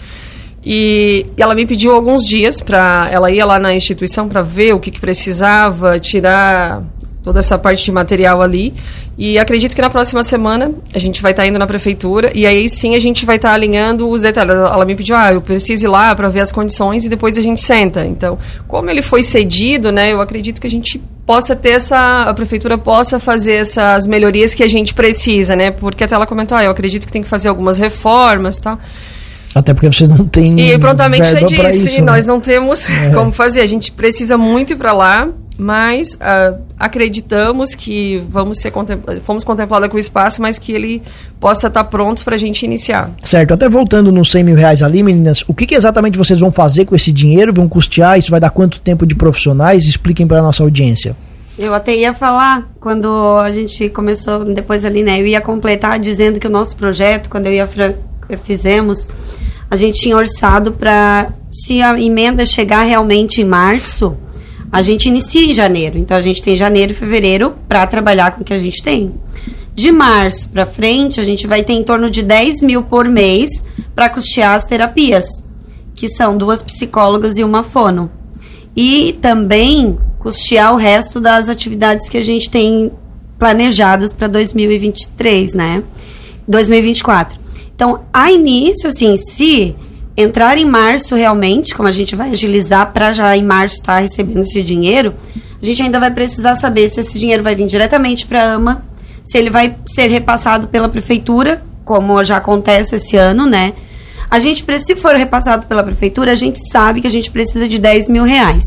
E, 0.63 1.25
e 1.35 1.41
ela 1.41 1.55
me 1.55 1.65
pediu 1.65 1.93
alguns 1.93 2.23
dias 2.23 2.61
para 2.61 3.09
ela 3.11 3.31
ir 3.31 3.43
lá 3.43 3.59
na 3.59 3.73
instituição 3.73 4.29
para 4.29 4.41
ver 4.41 4.73
o 4.73 4.79
que, 4.79 4.91
que 4.91 4.99
precisava, 4.99 5.99
tirar 5.99 6.83
toda 7.21 7.39
essa 7.39 7.57
parte 7.57 7.83
de 7.83 7.91
material 7.91 8.41
ali. 8.41 8.73
E 9.17 9.37
acredito 9.37 9.75
que 9.75 9.81
na 9.81 9.89
próxima 9.89 10.23
semana 10.23 10.71
a 10.93 10.99
gente 10.99 11.21
vai 11.21 11.31
estar 11.31 11.43
tá 11.43 11.47
indo 11.47 11.59
na 11.59 11.67
prefeitura 11.67 12.31
e 12.33 12.45
aí 12.45 12.67
sim 12.69 12.95
a 12.95 12.99
gente 12.99 13.25
vai 13.25 13.35
estar 13.35 13.49
tá 13.49 13.53
alinhando 13.53 14.09
os 14.09 14.21
detalhes. 14.21 14.51
Ela 14.51 14.85
me 14.85 14.95
pediu, 14.95 15.15
ah, 15.15 15.33
eu 15.33 15.41
preciso 15.41 15.85
ir 15.85 15.89
lá 15.89 16.15
para 16.15 16.29
ver 16.29 16.39
as 16.39 16.51
condições 16.51 17.05
e 17.05 17.09
depois 17.09 17.37
a 17.37 17.41
gente 17.41 17.61
senta. 17.61 18.05
Então, 18.05 18.37
como 18.67 18.89
ele 18.89 19.01
foi 19.01 19.21
cedido, 19.21 19.91
né, 19.91 20.13
eu 20.13 20.21
acredito 20.21 20.59
que 20.61 20.67
a 20.67 20.69
gente 20.69 21.01
possa 21.25 21.55
ter 21.55 21.69
essa, 21.69 22.23
a 22.23 22.33
prefeitura 22.33 22.77
possa 22.77 23.19
fazer 23.19 23.53
essas 23.53 24.07
melhorias 24.07 24.53
que 24.53 24.63
a 24.63 24.67
gente 24.67 24.93
precisa, 24.93 25.55
né? 25.55 25.71
Porque 25.71 26.03
até 26.03 26.15
ela 26.15 26.25
comentou, 26.25 26.57
ah, 26.57 26.63
eu 26.63 26.71
acredito 26.71 27.05
que 27.05 27.11
tem 27.11 27.23
que 27.23 27.29
fazer 27.29 27.49
algumas 27.49 27.77
reformas, 27.77 28.59
tal. 28.59 28.79
Até 29.53 29.73
porque 29.73 29.87
vocês 29.91 30.09
não 30.09 30.25
têm. 30.25 30.59
E 30.59 30.77
prontamente 30.79 31.29
já 31.29 31.41
disse, 31.41 31.95
isso, 31.95 32.01
nós 32.03 32.25
né? 32.25 32.33
não 32.33 32.39
temos 32.39 32.89
é. 32.89 33.11
como 33.13 33.31
fazer. 33.31 33.61
A 33.61 33.67
gente 33.67 33.91
precisa 33.91 34.37
muito 34.37 34.73
ir 34.73 34.75
para 34.77 34.93
lá 34.93 35.27
mas 35.61 36.15
uh, 36.15 36.59
acreditamos 36.79 37.75
que 37.75 38.17
vamos 38.27 38.57
ser 38.59 38.73
fomos 39.21 39.43
contemplados 39.43 39.89
com 39.89 39.95
o 39.95 39.99
espaço, 39.99 40.41
mas 40.41 40.57
que 40.57 40.71
ele 40.71 41.03
possa 41.39 41.67
estar 41.67 41.83
pronto 41.83 42.25
para 42.25 42.33
a 42.33 42.37
gente 42.37 42.65
iniciar. 42.65 43.11
Certo. 43.21 43.53
Até 43.53 43.69
voltando 43.69 44.11
nos 44.11 44.31
100 44.31 44.43
mil 44.43 44.55
reais 44.55 44.81
ali, 44.81 45.03
meninas, 45.03 45.43
o 45.47 45.53
que, 45.53 45.67
que, 45.67 45.75
exatamente 45.75 46.17
vocês 46.17 46.39
vão 46.39 46.51
fazer 46.51 46.85
com 46.85 46.95
esse 46.95 47.11
dinheiro? 47.11 47.53
Vão 47.53 47.69
custear? 47.69 48.17
Isso 48.17 48.31
vai 48.31 48.39
dar 48.39 48.49
quanto 48.49 48.79
tempo 48.79 49.05
de 49.05 49.13
profissionais? 49.13 49.85
Expliquem 49.85 50.25
para 50.25 50.39
a 50.39 50.41
nossa 50.41 50.63
audiência. 50.63 51.15
Eu 51.59 51.75
até 51.75 51.95
ia 51.95 52.11
falar 52.11 52.67
quando 52.79 53.37
a 53.37 53.51
gente 53.51 53.87
começou 53.89 54.43
depois 54.43 54.83
ali, 54.83 55.03
né? 55.03 55.21
Eu 55.21 55.27
ia 55.27 55.41
completar 55.41 55.99
dizendo 55.99 56.39
que 56.39 56.47
o 56.47 56.49
nosso 56.49 56.75
projeto, 56.75 57.29
quando 57.29 57.45
eu 57.45 57.53
ia 57.53 57.69
fizemos, 58.43 59.09
a 59.69 59.75
gente 59.75 59.99
tinha 59.99 60.17
orçado 60.17 60.71
para 60.71 61.31
se 61.51 61.83
a 61.83 62.01
emenda 62.01 62.47
chegar 62.47 62.81
realmente 62.81 63.41
em 63.41 63.45
março 63.45 64.17
a 64.71 64.81
gente 64.81 65.09
inicia 65.09 65.45
em 65.45 65.53
janeiro. 65.53 65.97
Então 65.97 66.15
a 66.15 66.21
gente 66.21 66.41
tem 66.41 66.55
janeiro 66.55 66.91
e 66.91 66.95
fevereiro 66.95 67.55
para 67.67 67.85
trabalhar 67.85 68.31
com 68.31 68.41
o 68.41 68.45
que 68.45 68.53
a 68.53 68.59
gente 68.59 68.81
tem. 68.81 69.11
De 69.73 69.91
março 69.91 70.49
para 70.49 70.65
frente, 70.65 71.19
a 71.19 71.23
gente 71.23 71.47
vai 71.47 71.63
ter 71.63 71.73
em 71.73 71.83
torno 71.83 72.09
de 72.09 72.21
10 72.21 72.61
mil 72.61 72.83
por 72.83 73.07
mês 73.07 73.65
para 73.95 74.09
custear 74.09 74.55
as 74.55 74.65
terapias, 74.65 75.25
que 75.93 76.07
são 76.07 76.37
duas 76.37 76.61
psicólogas 76.61 77.37
e 77.37 77.43
uma 77.43 77.63
fono. 77.63 78.11
E 78.75 79.17
também 79.21 79.97
custear 80.19 80.73
o 80.73 80.77
resto 80.77 81.19
das 81.19 81.49
atividades 81.49 82.07
que 82.07 82.17
a 82.17 82.23
gente 82.23 82.49
tem 82.49 82.91
planejadas 83.39 84.13
para 84.13 84.27
2023, 84.27 85.53
né? 85.53 85.83
2024. 86.47 87.39
Então, 87.75 88.01
a 88.13 88.31
início, 88.31 88.87
assim, 88.87 89.17
se 89.17 89.75
entrar 90.15 90.57
em 90.57 90.65
março 90.65 91.15
realmente, 91.15 91.73
como 91.73 91.87
a 91.87 91.91
gente 91.91 92.15
vai 92.15 92.31
agilizar 92.31 92.91
para 92.91 93.13
já 93.13 93.35
em 93.35 93.43
março 93.43 93.75
estar 93.75 93.95
tá 93.95 93.99
recebendo 93.99 94.41
esse 94.41 94.61
dinheiro, 94.61 95.13
a 95.61 95.65
gente 95.65 95.81
ainda 95.81 95.99
vai 95.99 96.11
precisar 96.11 96.55
saber 96.55 96.89
se 96.89 96.99
esse 96.99 97.17
dinheiro 97.17 97.43
vai 97.43 97.55
vir 97.55 97.67
diretamente 97.67 98.25
para 98.25 98.43
a 98.43 98.53
AMA, 98.53 98.85
se 99.23 99.37
ele 99.37 99.49
vai 99.49 99.75
ser 99.85 100.07
repassado 100.07 100.67
pela 100.67 100.89
prefeitura, 100.89 101.63
como 101.85 102.23
já 102.23 102.37
acontece 102.37 102.95
esse 102.95 103.15
ano, 103.15 103.45
né? 103.45 103.73
A 104.29 104.39
gente, 104.39 104.65
se 104.79 104.95
for 104.95 105.13
repassado 105.15 105.67
pela 105.67 105.83
prefeitura, 105.83 106.31
a 106.31 106.35
gente 106.35 106.59
sabe 106.71 107.01
que 107.01 107.07
a 107.07 107.11
gente 107.11 107.29
precisa 107.29 107.67
de 107.67 107.77
10 107.77 108.07
mil 108.07 108.23
reais. 108.23 108.63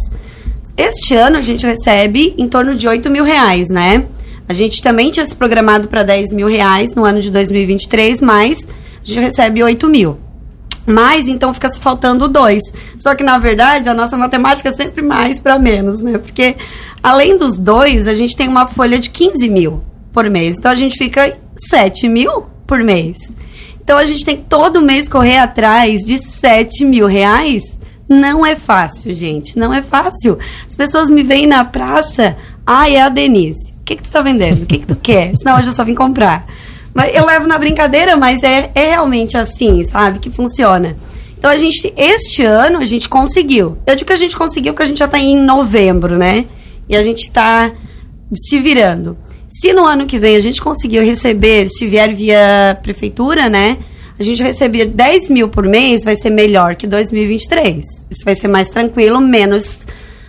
Este 0.76 1.14
ano 1.14 1.38
a 1.38 1.40
gente 1.40 1.64
recebe 1.64 2.34
em 2.36 2.48
torno 2.48 2.74
de 2.74 2.86
8 2.86 3.08
mil 3.08 3.24
reais, 3.24 3.70
né? 3.70 4.04
A 4.48 4.52
gente 4.52 4.82
também 4.82 5.10
tinha 5.10 5.24
se 5.24 5.34
programado 5.34 5.88
para 5.88 6.02
10 6.02 6.32
mil 6.32 6.46
reais 6.46 6.94
no 6.94 7.04
ano 7.04 7.20
de 7.20 7.30
2023, 7.30 8.20
mas 8.20 8.68
a 8.68 9.06
gente 9.06 9.20
recebe 9.20 9.62
8 9.62 9.88
mil. 9.88 10.18
Mas 10.86 11.28
então 11.28 11.54
fica 11.54 11.72
faltando 11.74 12.28
dois. 12.28 12.62
Só 12.96 13.14
que 13.14 13.24
na 13.24 13.38
verdade 13.38 13.88
a 13.88 13.94
nossa 13.94 14.16
matemática 14.16 14.68
é 14.68 14.72
sempre 14.72 15.02
mais 15.02 15.40
para 15.40 15.58
menos, 15.58 16.02
né? 16.02 16.18
Porque 16.18 16.56
além 17.02 17.36
dos 17.36 17.58
dois, 17.58 18.06
a 18.06 18.14
gente 18.14 18.36
tem 18.36 18.48
uma 18.48 18.66
folha 18.66 18.98
de 18.98 19.10
15 19.10 19.48
mil 19.48 19.82
por 20.12 20.28
mês. 20.28 20.56
Então 20.58 20.70
a 20.70 20.74
gente 20.74 20.96
fica 20.96 21.36
7 21.56 22.08
mil 22.08 22.46
por 22.66 22.82
mês. 22.82 23.16
Então 23.82 23.98
a 23.98 24.04
gente 24.04 24.24
tem 24.24 24.36
todo 24.36 24.80
mês 24.80 25.08
correr 25.08 25.38
atrás 25.38 26.00
de 26.00 26.18
7 26.18 26.84
mil 26.84 27.06
reais. 27.06 27.62
Não 28.08 28.44
é 28.44 28.54
fácil, 28.54 29.14
gente. 29.14 29.58
Não 29.58 29.72
é 29.72 29.82
fácil. 29.82 30.38
As 30.66 30.74
pessoas 30.74 31.08
me 31.08 31.22
veem 31.22 31.46
na 31.46 31.64
praça. 31.64 32.36
Ah, 32.66 32.88
é 32.88 33.00
a 33.00 33.08
Denise. 33.08 33.72
O 33.80 33.84
que, 33.84 33.96
que 33.96 34.02
tu 34.02 34.10
tá 34.10 34.22
vendendo? 34.22 34.62
O 34.62 34.66
que, 34.66 34.78
que 34.78 34.86
tu 34.86 34.96
quer? 34.96 35.36
Senão 35.36 35.58
hoje 35.58 35.68
eu 35.68 35.72
só 35.72 35.84
vim 35.84 35.94
comprar. 35.94 36.46
Mas 36.94 37.14
eu 37.14 37.26
levo 37.26 37.48
na 37.48 37.58
brincadeira, 37.58 38.16
mas 38.16 38.42
é, 38.44 38.70
é 38.74 38.90
realmente 38.90 39.36
assim, 39.36 39.84
sabe? 39.84 40.20
Que 40.20 40.30
funciona. 40.30 40.96
Então 41.36 41.50
a 41.50 41.56
gente, 41.56 41.92
este 41.96 42.42
ano, 42.44 42.78
a 42.78 42.84
gente 42.84 43.08
conseguiu. 43.08 43.76
Eu 43.84 43.96
digo 43.96 44.06
que 44.06 44.12
a 44.12 44.16
gente 44.16 44.36
conseguiu 44.36 44.72
porque 44.72 44.84
a 44.84 44.86
gente 44.86 44.98
já 44.98 45.04
está 45.04 45.18
em 45.18 45.36
novembro, 45.36 46.16
né? 46.16 46.46
E 46.88 46.96
a 46.96 47.02
gente 47.02 47.26
está 47.26 47.72
se 48.32 48.58
virando. 48.60 49.18
Se 49.48 49.72
no 49.72 49.84
ano 49.84 50.06
que 50.06 50.18
vem 50.18 50.36
a 50.36 50.40
gente 50.40 50.62
conseguir 50.62 51.00
receber, 51.00 51.68
se 51.68 51.86
vier 51.86 52.14
via 52.14 52.78
prefeitura, 52.82 53.48
né? 53.48 53.76
A 54.18 54.22
gente 54.22 54.42
receber 54.42 54.86
10 54.86 55.30
mil 55.30 55.48
por 55.48 55.66
mês, 55.66 56.04
vai 56.04 56.14
ser 56.14 56.30
melhor 56.30 56.76
que 56.76 56.86
2023. 56.86 57.84
Isso 58.10 58.24
vai 58.24 58.36
ser 58.36 58.48
mais 58.48 58.68
tranquilo, 58.68 59.20
menos, 59.20 59.80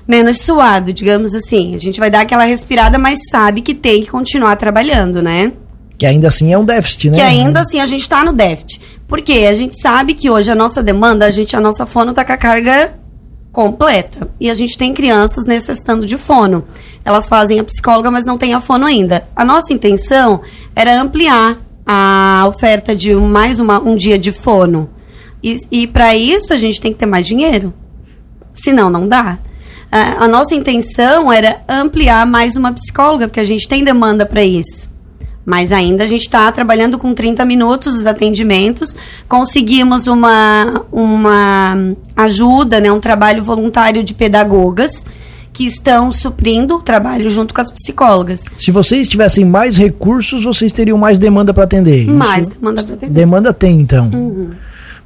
menos 0.08 0.42
suado, 0.42 0.92
digamos 0.92 1.36
assim. 1.36 1.76
A 1.76 1.78
gente 1.78 2.00
vai 2.00 2.10
dar 2.10 2.22
aquela 2.22 2.46
respirada, 2.46 2.98
mas 2.98 3.20
sabe 3.30 3.62
que 3.62 3.76
tem 3.76 4.02
que 4.02 4.10
continuar 4.10 4.56
trabalhando, 4.56 5.22
né? 5.22 5.54
Que 5.98 6.06
ainda 6.06 6.28
assim 6.28 6.52
é 6.52 6.58
um 6.58 6.66
déficit, 6.66 7.10
né? 7.10 7.18
Que 7.18 7.24
ainda 7.24 7.62
assim 7.62 7.80
a 7.80 7.86
gente 7.86 8.02
está 8.02 8.24
no 8.24 8.34
déficit. 8.34 8.82
Porque 9.08 9.46
a 9.50 9.54
gente 9.54 9.80
sabe 9.80 10.14
que 10.14 10.30
hoje 10.30 10.52
a 10.52 10.56
nossa 10.56 10.82
demanda, 10.82 11.26
a 11.26 11.32
gente, 11.32 11.56
a 11.56 11.62
nossa 11.62 11.86
fono 11.86 12.10
está 12.10 12.26
com 12.26 12.34
a 12.34 12.38
carga 12.38 12.94
completa. 13.52 14.30
E 14.40 14.50
a 14.50 14.54
gente 14.54 14.78
tem 14.78 14.94
crianças 14.94 15.46
necessitando 15.46 16.06
de 16.06 16.18
fono. 16.18 16.66
Elas 17.06 17.30
fazem 17.30 17.60
a 17.60 17.64
psicóloga, 17.64 18.12
mas 18.12 18.26
não 18.26 18.38
tem 18.38 18.54
a 18.54 18.60
fono 18.60 18.86
ainda. 18.86 19.28
A 19.36 19.46
nossa 19.46 19.72
intenção 19.72 20.42
era 20.76 21.00
ampliar 21.00 21.58
a 21.86 22.46
oferta 22.50 22.96
de 22.96 23.16
mais 23.16 23.60
uma, 23.60 23.80
um 23.80 23.96
dia 23.96 24.20
de 24.20 24.32
fono. 24.32 24.90
E, 25.42 25.58
e 25.72 25.88
para 25.88 26.16
isso 26.16 26.54
a 26.54 26.58
gente 26.58 26.82
tem 26.82 26.92
que 26.92 27.00
ter 27.00 27.06
mais 27.06 27.26
dinheiro. 27.26 27.74
Senão, 28.54 28.90
não 28.90 29.08
dá. 29.08 29.38
A, 29.92 30.26
a 30.26 30.28
nossa 30.28 30.56
intenção 30.56 31.32
era 31.32 31.62
ampliar 31.70 32.26
mais 32.26 32.56
uma 32.56 32.74
psicóloga, 32.74 33.28
porque 33.28 33.40
a 33.40 33.46
gente 33.46 33.68
tem 33.68 33.84
demanda 33.84 34.26
para 34.26 34.44
isso. 34.44 34.90
Mas 35.46 35.72
ainda 35.72 36.04
a 36.04 36.08
gente 36.08 36.24
está 36.24 36.52
trabalhando 36.52 36.98
com 36.98 37.14
30 37.14 37.46
minutos 37.46 37.94
os 37.94 38.06
atendimentos. 38.06 38.96
Conseguimos 39.28 40.08
uma, 40.08 40.86
uma 40.92 41.78
ajuda, 42.16 42.80
né, 42.80 42.92
um 42.92 43.00
trabalho 43.00 43.44
voluntário 43.44 44.04
de 44.04 44.14
pedagogas 44.14 45.06
que 45.54 45.66
estão 45.66 46.12
suprindo 46.12 46.76
o 46.76 46.82
trabalho 46.82 47.30
junto 47.30 47.54
com 47.54 47.62
as 47.62 47.72
psicólogas. 47.72 48.44
Se 48.58 48.72
vocês 48.72 49.08
tivessem 49.08 49.46
mais 49.46 49.78
recursos, 49.78 50.44
vocês 50.44 50.74
teriam 50.74 50.98
mais 50.98 51.18
demanda 51.18 51.54
para 51.54 51.64
atender. 51.64 52.06
Mais 52.08 52.46
Isso, 52.48 52.58
demanda 52.58 52.84
para 52.84 52.96
atender. 52.96 53.14
Demanda 53.14 53.54
tem, 53.54 53.80
então. 53.80 54.10
Uhum. 54.14 54.50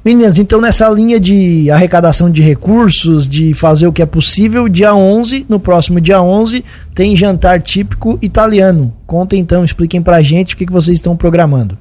Meninas, 0.02 0.38
então 0.38 0.62
nessa 0.62 0.88
linha 0.88 1.20
de 1.20 1.70
arrecadação 1.70 2.30
de 2.30 2.40
recursos, 2.40 3.28
de 3.28 3.52
fazer 3.52 3.86
o 3.86 3.92
que 3.92 4.00
é 4.00 4.06
possível, 4.06 4.66
dia 4.66 4.94
11, 4.94 5.44
no 5.46 5.60
próximo 5.60 6.00
dia 6.00 6.22
11, 6.22 6.64
tem 6.94 7.14
jantar 7.14 7.60
típico 7.60 8.18
italiano. 8.22 8.94
Contem 9.06 9.38
então, 9.38 9.62
expliquem 9.62 10.00
pra 10.00 10.22
gente 10.22 10.54
o 10.54 10.56
que, 10.56 10.64
que 10.64 10.72
vocês 10.72 10.96
estão 10.96 11.14
programando. 11.14 11.76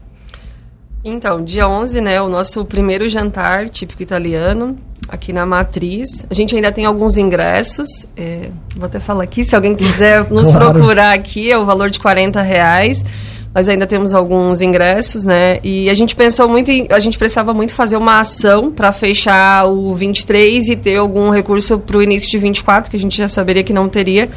Então, 1.02 1.42
dia 1.42 1.66
11, 1.70 2.02
né, 2.02 2.22
o 2.22 2.28
nosso 2.28 2.66
primeiro 2.66 3.08
jantar 3.08 3.70
típico 3.70 4.04
italiano, 4.04 4.78
aqui 5.08 5.32
na 5.32 5.46
Matriz. 5.46 6.26
A 6.30 6.34
gente 6.34 6.54
ainda 6.54 6.74
tem 6.74 6.84
alguns 6.84 7.18
ingressos, 7.18 8.06
é, 8.18 8.50
vou 8.76 8.86
até 8.86 9.00
falar 9.00 9.24
aqui, 9.24 9.46
se 9.46 9.56
alguém 9.56 9.74
quiser 9.74 10.30
nos 10.30 10.52
claro. 10.52 10.74
procurar 10.74 11.14
aqui, 11.14 11.50
é 11.50 11.58
o 11.58 11.64
valor 11.64 11.90
de 11.90 12.00
40 12.02 12.42
reais. 12.42 13.06
Nós 13.54 13.68
ainda 13.68 13.88
temos 13.88 14.14
alguns 14.14 14.62
ingressos, 14.62 15.26
né? 15.26 15.60
E 15.64 15.90
a 15.90 15.94
gente 15.94 16.16
pensou 16.16 16.48
muito 16.48 16.72
em, 16.72 16.88
a 16.90 17.00
gente 17.00 17.18
precisava 17.18 17.54
muito 17.54 17.74
fazer 17.74 17.98
uma 17.98 18.20
ação 18.20 18.72
para 18.72 18.92
fechar 18.92 19.66
o 19.66 19.94
23 19.96 20.70
e 20.70 20.76
ter 20.76 20.98
algum 20.98 21.30
recurso 21.32 21.80
para 21.80 21.98
o 21.98 22.04
início 22.04 22.30
de 22.30 22.38
24, 22.38 22.92
que 22.92 22.96
a 22.98 23.00
gente 23.00 23.18
já 23.18 23.28
saberia 23.28 23.64
que 23.64 23.74
não 23.74 23.90
teria. 23.90 24.30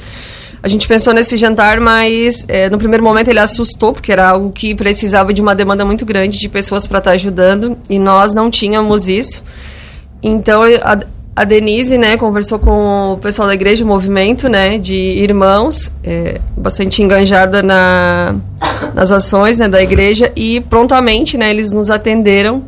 A 0.63 0.69
gente 0.69 0.87
pensou 0.87 1.13
nesse 1.13 1.37
jantar, 1.37 1.81
mas 1.81 2.45
é, 2.49 2.71
no 2.71 2.79
primeiro 2.79 3.03
momento 3.03 3.29
ele 3.29 3.41
assustou, 3.41 3.93
porque 3.93 4.13
era 4.13 4.31
algo 4.31 4.51
que 4.53 4.75
precisava 4.75 5.35
de 5.35 5.43
uma 5.43 5.55
demanda 5.55 5.85
muito 5.85 6.07
grande 6.07 6.39
de 6.39 6.49
pessoas 6.49 6.87
para 6.87 6.99
estar 6.99 7.11
tá 7.11 7.15
ajudando, 7.15 7.77
e 7.91 7.99
nós 7.99 8.33
não 8.33 8.49
tínhamos 8.49 9.09
isso. 9.09 9.43
Então, 10.23 10.63
a, 10.63 11.01
a 11.35 11.45
Denise, 11.45 11.97
né, 11.97 12.17
conversou 12.17 12.59
com 12.59 13.15
o 13.15 13.17
pessoal 13.17 13.49
da 13.49 13.55
igreja, 13.55 13.85
o 13.85 13.87
movimento, 13.87 14.49
né, 14.49 14.79
de 14.79 14.97
irmãos, 14.97 15.91
é, 16.05 16.41
bastante 16.57 17.03
enganjada 17.03 17.63
na, 17.63 18.35
nas 18.95 19.13
ações, 19.13 19.59
né, 19.59 19.69
da 19.69 19.83
igreja 19.83 20.31
e 20.37 20.61
prontamente, 20.61 21.39
né, 21.39 21.51
eles 21.51 21.73
nos 21.73 21.91
atenderam 21.91 22.65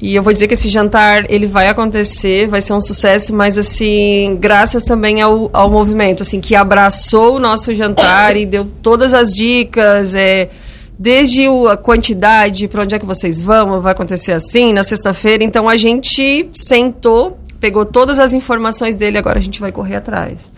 e 0.00 0.14
eu 0.14 0.22
vou 0.22 0.32
dizer 0.32 0.46
que 0.46 0.54
esse 0.54 0.68
jantar 0.68 1.28
ele 1.28 1.46
vai 1.46 1.66
acontecer, 1.66 2.46
vai 2.46 2.62
ser 2.62 2.72
um 2.72 2.80
sucesso, 2.80 3.34
mas 3.34 3.58
assim, 3.58 4.36
graças 4.40 4.84
também 4.84 5.20
ao, 5.20 5.50
ao 5.52 5.68
movimento, 5.68 6.22
assim, 6.22 6.40
que 6.40 6.54
abraçou 6.54 7.34
o 7.34 7.38
nosso 7.40 7.74
jantar 7.74 8.36
e 8.36 8.46
deu 8.46 8.64
todas 8.80 9.12
as 9.12 9.34
dicas, 9.34 10.14
é, 10.14 10.50
desde 10.96 11.48
o, 11.48 11.66
a 11.68 11.76
quantidade, 11.76 12.68
para 12.68 12.84
onde 12.84 12.94
é 12.94 12.98
que 12.98 13.04
vocês 13.04 13.42
vão, 13.42 13.80
vai 13.80 13.90
acontecer 13.90 14.32
assim, 14.32 14.72
na 14.72 14.84
sexta-feira. 14.84 15.42
Então 15.42 15.68
a 15.68 15.76
gente 15.76 16.48
sentou 16.54 17.36
pegou 17.60 17.84
todas 17.84 18.18
as 18.18 18.32
informações 18.32 18.96
dele, 18.96 19.18
agora 19.18 19.38
a 19.38 19.42
gente 19.42 19.60
vai 19.60 19.72
correr 19.72 19.96
atrás. 19.96 20.52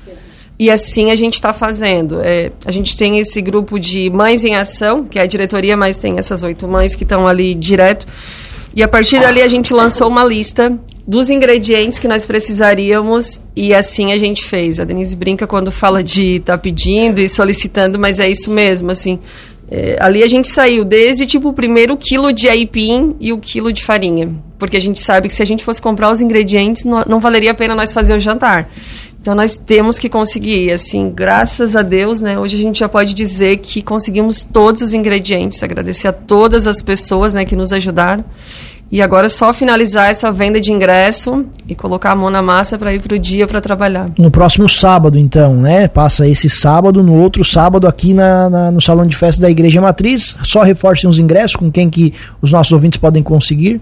E 0.59 0.71
assim 0.71 1.11
a 1.11 1.17
gente 1.17 1.35
está 1.35 1.55
fazendo. 1.55 2.21
É, 2.23 2.53
a 2.67 2.71
gente 2.71 2.95
tem 2.97 3.19
esse 3.19 3.41
grupo 3.41 3.79
de 3.79 4.11
Mães 4.11 4.45
em 4.45 4.55
Ação, 4.55 5.05
que 5.05 5.19
é 5.19 5.23
a 5.23 5.27
diretoria, 5.27 5.75
mas 5.77 5.99
tem 5.99 6.19
essas 6.19 6.43
oito 6.43 6.69
mães 6.69 6.95
que 6.95 7.03
estão 7.03 7.27
ali 7.27 7.55
direto. 7.55 8.07
E 8.77 8.83
a 8.83 8.89
partir 8.89 9.19
dali 9.19 9.41
a 9.41 9.49
gente 9.49 9.73
lançou 9.73 10.07
uma 10.07 10.23
lista 10.23 10.79
dos 11.07 11.29
ingredientes 11.29 11.99
que 11.99 12.07
nós 12.07 12.25
precisaríamos 12.25 13.41
e 13.57 13.75
assim 13.75 14.13
a 14.13 14.19
gente 14.19 14.45
fez. 14.45 14.79
A 14.79 14.85
Denise 14.85 15.17
brinca 15.17 15.47
quando 15.47 15.73
fala 15.73 16.05
de 16.05 16.41
tá 16.41 16.57
pedindo 16.57 17.21
e 17.21 17.27
solicitando, 17.27 17.99
mas 17.99 18.21
é 18.21 18.29
isso 18.29 18.51
mesmo, 18.51 18.91
assim. 18.91 19.19
É, 19.71 19.97
ali 20.01 20.23
a 20.23 20.27
gente 20.27 20.49
saiu 20.49 20.85
desde 20.85 21.25
tipo 21.27 21.51
o 21.51 21.53
primeiro 21.53 21.97
quilo 21.97 22.33
de 22.33 22.49
aipim 22.49 23.15
e 23.21 23.33
o 23.33 23.39
quilo 23.39 23.73
de 23.73 23.85
farinha. 23.85 24.35
Porque 24.59 24.77
a 24.77 24.81
gente 24.81 24.99
sabe 24.99 25.29
que 25.29 25.35
se 25.35 25.43
a 25.43 25.47
gente 25.47 25.65
fosse 25.65 25.81
comprar 25.81 26.11
os 26.11 26.21
ingredientes, 26.21 26.85
não, 26.85 27.05
não 27.07 27.21
valeria 27.21 27.53
a 27.53 27.55
pena 27.55 27.75
nós 27.75 27.93
fazer 27.93 28.15
o 28.15 28.19
jantar. 28.19 28.69
Então 29.21 29.35
nós 29.35 29.57
temos 29.57 29.99
que 29.99 30.09
conseguir, 30.09 30.73
assim, 30.73 31.13
graças 31.15 31.77
a 31.77 31.83
Deus, 31.83 32.21
né? 32.21 32.39
Hoje 32.39 32.57
a 32.57 32.61
gente 32.61 32.81
já 32.81 32.89
pode 32.89 33.15
dizer 33.15 33.59
que 33.59 33.83
conseguimos 33.83 34.43
todos 34.45 34.83
os 34.83 34.95
ingredientes, 34.95 35.63
agradecer 35.63 36.09
a 36.09 36.13
todas 36.13 36.67
as 36.67 36.83
pessoas, 36.83 37.35
né, 37.35 37.45
que 37.45 37.55
nos 37.55 37.73
ajudaram. 37.73 38.25
E 38.93 39.01
agora 39.01 39.27
é 39.27 39.29
só 39.29 39.53
finalizar 39.53 40.11
essa 40.11 40.33
venda 40.33 40.61
de 40.61 40.73
ingresso 40.73 41.45
e 41.69 41.77
colocar 41.77 42.11
a 42.11 42.17
mão 42.17 42.29
na 42.29 42.43
massa 42.43 42.77
para 42.77 42.93
ir 42.93 43.01
para 43.01 43.15
o 43.15 43.19
dia 43.19 43.47
para 43.47 43.61
trabalhar. 43.61 44.11
No 44.19 44.33
próximo 44.33 44.69
sábado, 44.69 45.17
então, 45.17 45.55
né? 45.55 45.87
Passa 45.87 46.27
esse 46.27 46.51
sábado, 46.51 47.01
no 47.01 47.15
outro 47.15 47.45
sábado 47.45 47.87
aqui 47.87 48.13
na, 48.13 48.51
na, 48.51 48.71
no 48.73 48.81
Salão 48.81 49.07
de 49.07 49.15
Festa 49.15 49.43
da 49.43 49.51
Igreja 49.51 49.81
Matriz. 49.81 50.35
Só 50.43 50.63
reforcem 50.63 51.09
os 51.09 51.21
ingressos 51.21 51.55
com 51.55 51.71
quem 51.71 51.89
que 51.89 52.13
os 52.43 52.51
nossos 52.51 52.73
ouvintes 52.73 52.99
podem 52.99 53.23
conseguir. 53.23 53.81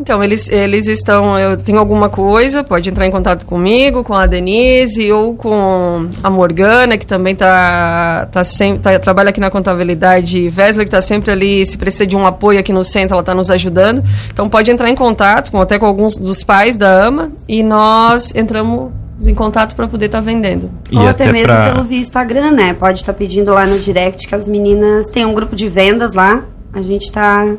Então, 0.00 0.22
eles, 0.22 0.48
eles 0.48 0.86
estão. 0.86 1.36
Eu 1.36 1.56
tenho 1.56 1.78
alguma 1.78 2.08
coisa, 2.08 2.62
pode 2.62 2.88
entrar 2.88 3.04
em 3.06 3.10
contato 3.10 3.44
comigo, 3.44 4.04
com 4.04 4.14
a 4.14 4.26
Denise 4.26 5.10
ou 5.10 5.34
com 5.34 6.08
a 6.22 6.30
Morgana, 6.30 6.96
que 6.96 7.04
também 7.04 7.34
tá, 7.34 8.28
tá 8.30 8.44
sempre, 8.44 8.78
tá, 8.78 8.96
trabalha 9.00 9.30
aqui 9.30 9.40
na 9.40 9.50
contabilidade 9.50 10.48
Vesler, 10.48 10.86
que 10.86 10.94
está 10.94 11.00
sempre 11.00 11.32
ali. 11.32 11.66
Se 11.66 11.76
precisa 11.76 12.06
de 12.06 12.14
um 12.14 12.24
apoio 12.24 12.60
aqui 12.60 12.72
no 12.72 12.84
centro, 12.84 13.14
ela 13.14 13.22
está 13.22 13.34
nos 13.34 13.50
ajudando. 13.50 14.02
Então, 14.32 14.48
pode 14.48 14.70
entrar 14.70 14.88
em 14.88 14.94
contato 14.94 15.50
com, 15.50 15.60
até 15.60 15.80
com 15.80 15.86
alguns 15.86 16.16
dos 16.16 16.44
pais 16.44 16.76
da 16.76 17.06
AMA 17.06 17.32
e 17.48 17.64
nós 17.64 18.32
entramos 18.36 18.92
em 19.26 19.34
contato 19.34 19.74
para 19.74 19.88
poder 19.88 20.06
estar 20.06 20.18
tá 20.18 20.24
vendendo. 20.24 20.70
E 20.92 20.96
Ou 20.96 21.08
até, 21.08 21.24
até 21.24 21.32
mesmo 21.32 21.52
pra... 21.52 21.72
pelo 21.72 21.82
via 21.82 21.98
Instagram, 21.98 22.52
né? 22.52 22.72
Pode 22.72 23.00
estar 23.00 23.12
tá 23.12 23.18
pedindo 23.18 23.52
lá 23.52 23.66
no 23.66 23.76
direct 23.80 24.28
que 24.28 24.34
as 24.34 24.46
meninas 24.46 25.06
têm 25.10 25.26
um 25.26 25.34
grupo 25.34 25.56
de 25.56 25.68
vendas 25.68 26.14
lá. 26.14 26.44
A 26.72 26.82
gente 26.82 27.04
está 27.04 27.56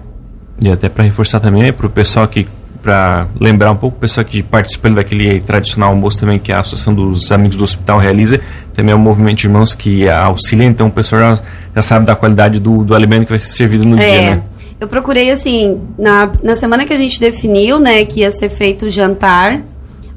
e 0.62 0.70
até 0.70 0.90
para 0.90 1.04
reforçar 1.04 1.40
também 1.40 1.72
para 1.72 1.88
o 1.88 1.90
pessoal 1.90 2.28
que 2.28 2.46
para 2.82 3.28
lembrar 3.40 3.72
um 3.72 3.76
pouco 3.76 3.98
o 3.98 4.00
pessoal 4.00 4.26
que 4.26 4.42
participa 4.42 4.90
daquele 4.90 5.42
tradicional 5.42 5.90
almoço 5.90 6.22
também 6.22 6.40
que 6.40 6.52
a 6.52 6.60
Associação 6.60 6.94
dos 6.94 7.32
Amigos 7.32 7.58
do 7.58 7.64
Hospital 7.64 8.00
realiza, 8.00 8.40
também 8.74 8.94
é 8.94 8.96
um 8.96 9.00
movimento 9.00 9.40
de 9.40 9.48
irmãos 9.48 9.76
que 9.76 10.08
auxilia, 10.10 10.66
então 10.66 10.88
o 10.88 10.92
pessoal 10.92 11.36
já, 11.36 11.44
já 11.76 11.82
sabe 11.82 12.06
da 12.06 12.16
qualidade 12.16 12.60
do, 12.60 12.84
do 12.84 12.96
alimento 12.96 13.26
que 13.26 13.32
vai 13.32 13.40
ser 13.40 13.50
servido 13.50 13.86
no 13.86 14.00
é, 14.00 14.10
dia, 14.10 14.22
né? 14.22 14.44
Eu 14.80 14.88
procurei 14.88 15.30
assim, 15.30 15.82
na, 15.98 16.32
na 16.42 16.56
semana 16.56 16.86
que 16.86 16.94
a 16.94 16.98
gente 16.98 17.20
definiu, 17.20 17.80
né, 17.80 18.06
que 18.06 18.22
ia 18.22 18.32
ser 18.32 18.50
feito 18.50 18.86
o 18.86 18.90
jantar, 18.90 19.62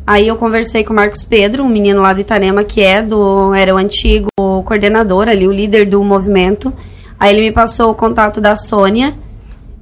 aí 0.07 0.29
eu 0.29 0.37
conversei 0.37 0.85
com 0.85 0.93
o 0.93 0.97
Marcos 0.97 1.25
Pedro, 1.25 1.65
um 1.65 1.69
menino 1.69 2.01
lá 2.01 2.13
do 2.13 2.21
Itarema 2.21 2.63
que 2.63 2.81
é 2.81 3.03
do 3.03 3.53
era 3.55 3.75
o 3.75 3.77
antigo 3.77 4.29
coordenador 4.65 5.29
ali, 5.29 5.49
o 5.49 5.53
líder 5.53 5.87
do 5.87 6.03
movimento. 6.05 6.73
Aí 7.19 7.35
ele 7.35 7.43
me 7.43 7.53
passou 7.53 7.91
o 7.91 7.95
contato 7.95 8.41
da 8.41 8.55
Sônia, 8.55 9.15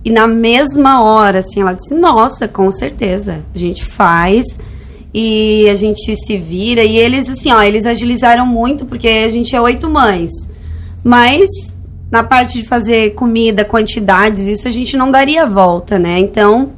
e 0.04 0.10
na 0.10 0.26
mesma 0.26 1.02
hora, 1.02 1.40
assim, 1.40 1.60
ela 1.60 1.74
disse: 1.74 1.94
Nossa, 1.94 2.48
com 2.48 2.70
certeza, 2.70 3.44
a 3.54 3.58
gente 3.58 3.84
faz 3.84 4.58
e 5.12 5.68
a 5.68 5.74
gente 5.74 6.14
se 6.16 6.36
vira. 6.36 6.82
E 6.82 6.96
eles, 6.96 7.28
assim, 7.28 7.52
ó, 7.52 7.62
eles 7.62 7.84
agilizaram 7.84 8.46
muito 8.46 8.86
porque 8.86 9.08
a 9.08 9.30
gente 9.30 9.54
é 9.54 9.60
oito 9.60 9.90
mães. 9.90 10.30
Mas 11.04 11.48
na 12.10 12.24
parte 12.24 12.60
de 12.60 12.66
fazer 12.66 13.14
comida, 13.14 13.64
quantidades, 13.64 14.46
isso 14.46 14.66
a 14.66 14.70
gente 14.70 14.96
não 14.96 15.10
daria 15.10 15.46
volta, 15.46 15.98
né? 15.98 16.18
Então, 16.18 16.72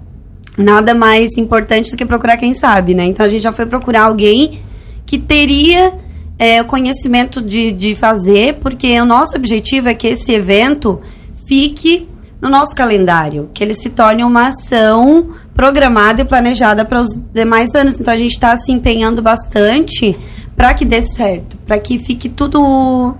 nada 0.58 0.94
mais 0.94 1.38
importante 1.38 1.90
do 1.90 1.96
que 1.96 2.04
procurar 2.04 2.36
quem 2.36 2.54
sabe, 2.54 2.94
né? 2.94 3.04
Então 3.04 3.24
a 3.24 3.28
gente 3.28 3.42
já 3.42 3.52
foi 3.52 3.64
procurar 3.66 4.04
alguém 4.04 4.60
que 5.06 5.18
teria 5.18 5.94
é, 6.38 6.60
o 6.60 6.64
conhecimento 6.64 7.40
de, 7.40 7.72
de 7.72 7.94
fazer, 7.94 8.54
porque 8.54 9.00
o 9.00 9.06
nosso 9.06 9.36
objetivo 9.36 9.88
é 9.88 9.94
que 9.94 10.08
esse 10.08 10.32
evento 10.32 11.00
fique 11.46 12.08
no 12.42 12.50
nosso 12.50 12.74
calendário, 12.74 13.48
que 13.54 13.62
ele 13.62 13.72
se 13.72 13.88
torne 13.88 14.24
uma 14.24 14.48
ação 14.48 15.30
programada 15.54 16.22
e 16.22 16.24
planejada 16.24 16.84
para 16.84 17.00
os 17.00 17.10
demais 17.32 17.72
anos. 17.76 18.00
Então 18.00 18.12
a 18.12 18.16
gente 18.16 18.32
está 18.32 18.56
se 18.56 18.72
empenhando 18.72 19.22
bastante 19.22 20.18
para 20.56 20.74
que 20.74 20.84
dê 20.84 21.00
certo, 21.00 21.56
para 21.58 21.78
que 21.78 22.00
fique 22.00 22.28
tudo 22.28 23.14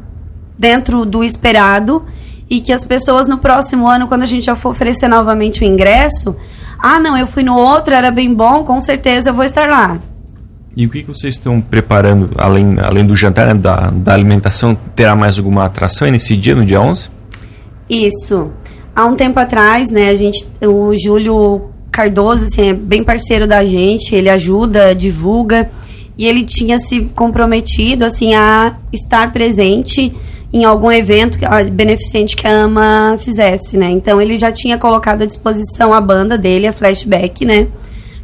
dentro 0.59 1.07
do 1.07 1.23
esperado 1.23 2.05
e 2.51 2.61
que 2.61 2.73
as 2.73 2.85
pessoas 2.85 3.29
no 3.29 3.39
próximo 3.39 3.87
ano, 3.87 4.09
quando 4.09 4.25
a 4.25 4.27
gente 4.27 4.45
já 4.45 4.57
for 4.57 4.71
oferecer 4.71 5.07
novamente 5.07 5.63
o 5.63 5.65
ingresso, 5.65 6.35
ah, 6.81 6.99
não, 6.99 7.17
eu 7.17 7.29
fui 7.29 7.45
no 7.45 7.57
outro, 7.57 7.95
era 7.95 8.11
bem 8.11 8.35
bom, 8.35 8.65
com 8.65 8.81
certeza 8.81 9.31
eu 9.31 9.35
vou 9.35 9.45
estar 9.45 9.69
lá. 9.69 10.01
E 10.77 10.85
o 10.85 10.91
que, 10.91 11.03
que 11.03 11.09
vocês 11.09 11.37
estão 11.37 11.61
preparando, 11.61 12.31
além, 12.37 12.77
além 12.83 13.07
do 13.07 13.15
jantar, 13.15 13.47
né, 13.47 13.55
da, 13.55 13.91
da 13.91 14.13
alimentação, 14.13 14.75
terá 14.97 15.15
mais 15.15 15.39
alguma 15.39 15.65
atração 15.65 16.11
nesse 16.11 16.37
dia, 16.37 16.57
no 16.57 16.65
dia 16.65 16.81
11? 16.81 17.09
Isso 17.89 18.51
há 18.94 19.07
um 19.07 19.16
tempo 19.16 19.38
atrás, 19.38 19.90
né, 19.90 20.11
a 20.11 20.14
gente, 20.14 20.46
o 20.62 20.94
Júlio 20.96 21.70
Cardoso, 21.90 22.46
assim, 22.46 22.70
é 22.70 22.72
bem 22.72 23.02
parceiro 23.05 23.46
da 23.46 23.64
gente, 23.64 24.14
ele 24.14 24.31
ajuda, 24.31 24.94
divulga, 24.94 25.70
e 26.16 26.26
ele 26.26 26.44
tinha 26.44 26.78
se 26.78 27.02
comprometido, 27.14 28.05
assim, 28.05 28.35
a 28.35 28.76
estar 28.92 29.33
presente 29.33 30.12
em 30.52 30.64
algum 30.64 30.92
evento 30.92 31.38
beneficente 31.72 32.37
que 32.37 32.46
a 32.46 32.64
AMA 32.64 33.16
fizesse, 33.18 33.76
né? 33.76 33.90
Então 33.90 34.20
ele 34.20 34.37
já 34.37 34.52
tinha 34.52 34.76
colocado 34.76 35.22
à 35.22 35.26
disposição 35.26 35.94
a 35.94 36.00
banda 36.00 36.37
dele, 36.37 36.66
a 36.66 36.72
Flashback, 36.74 37.44
né? 37.46 37.68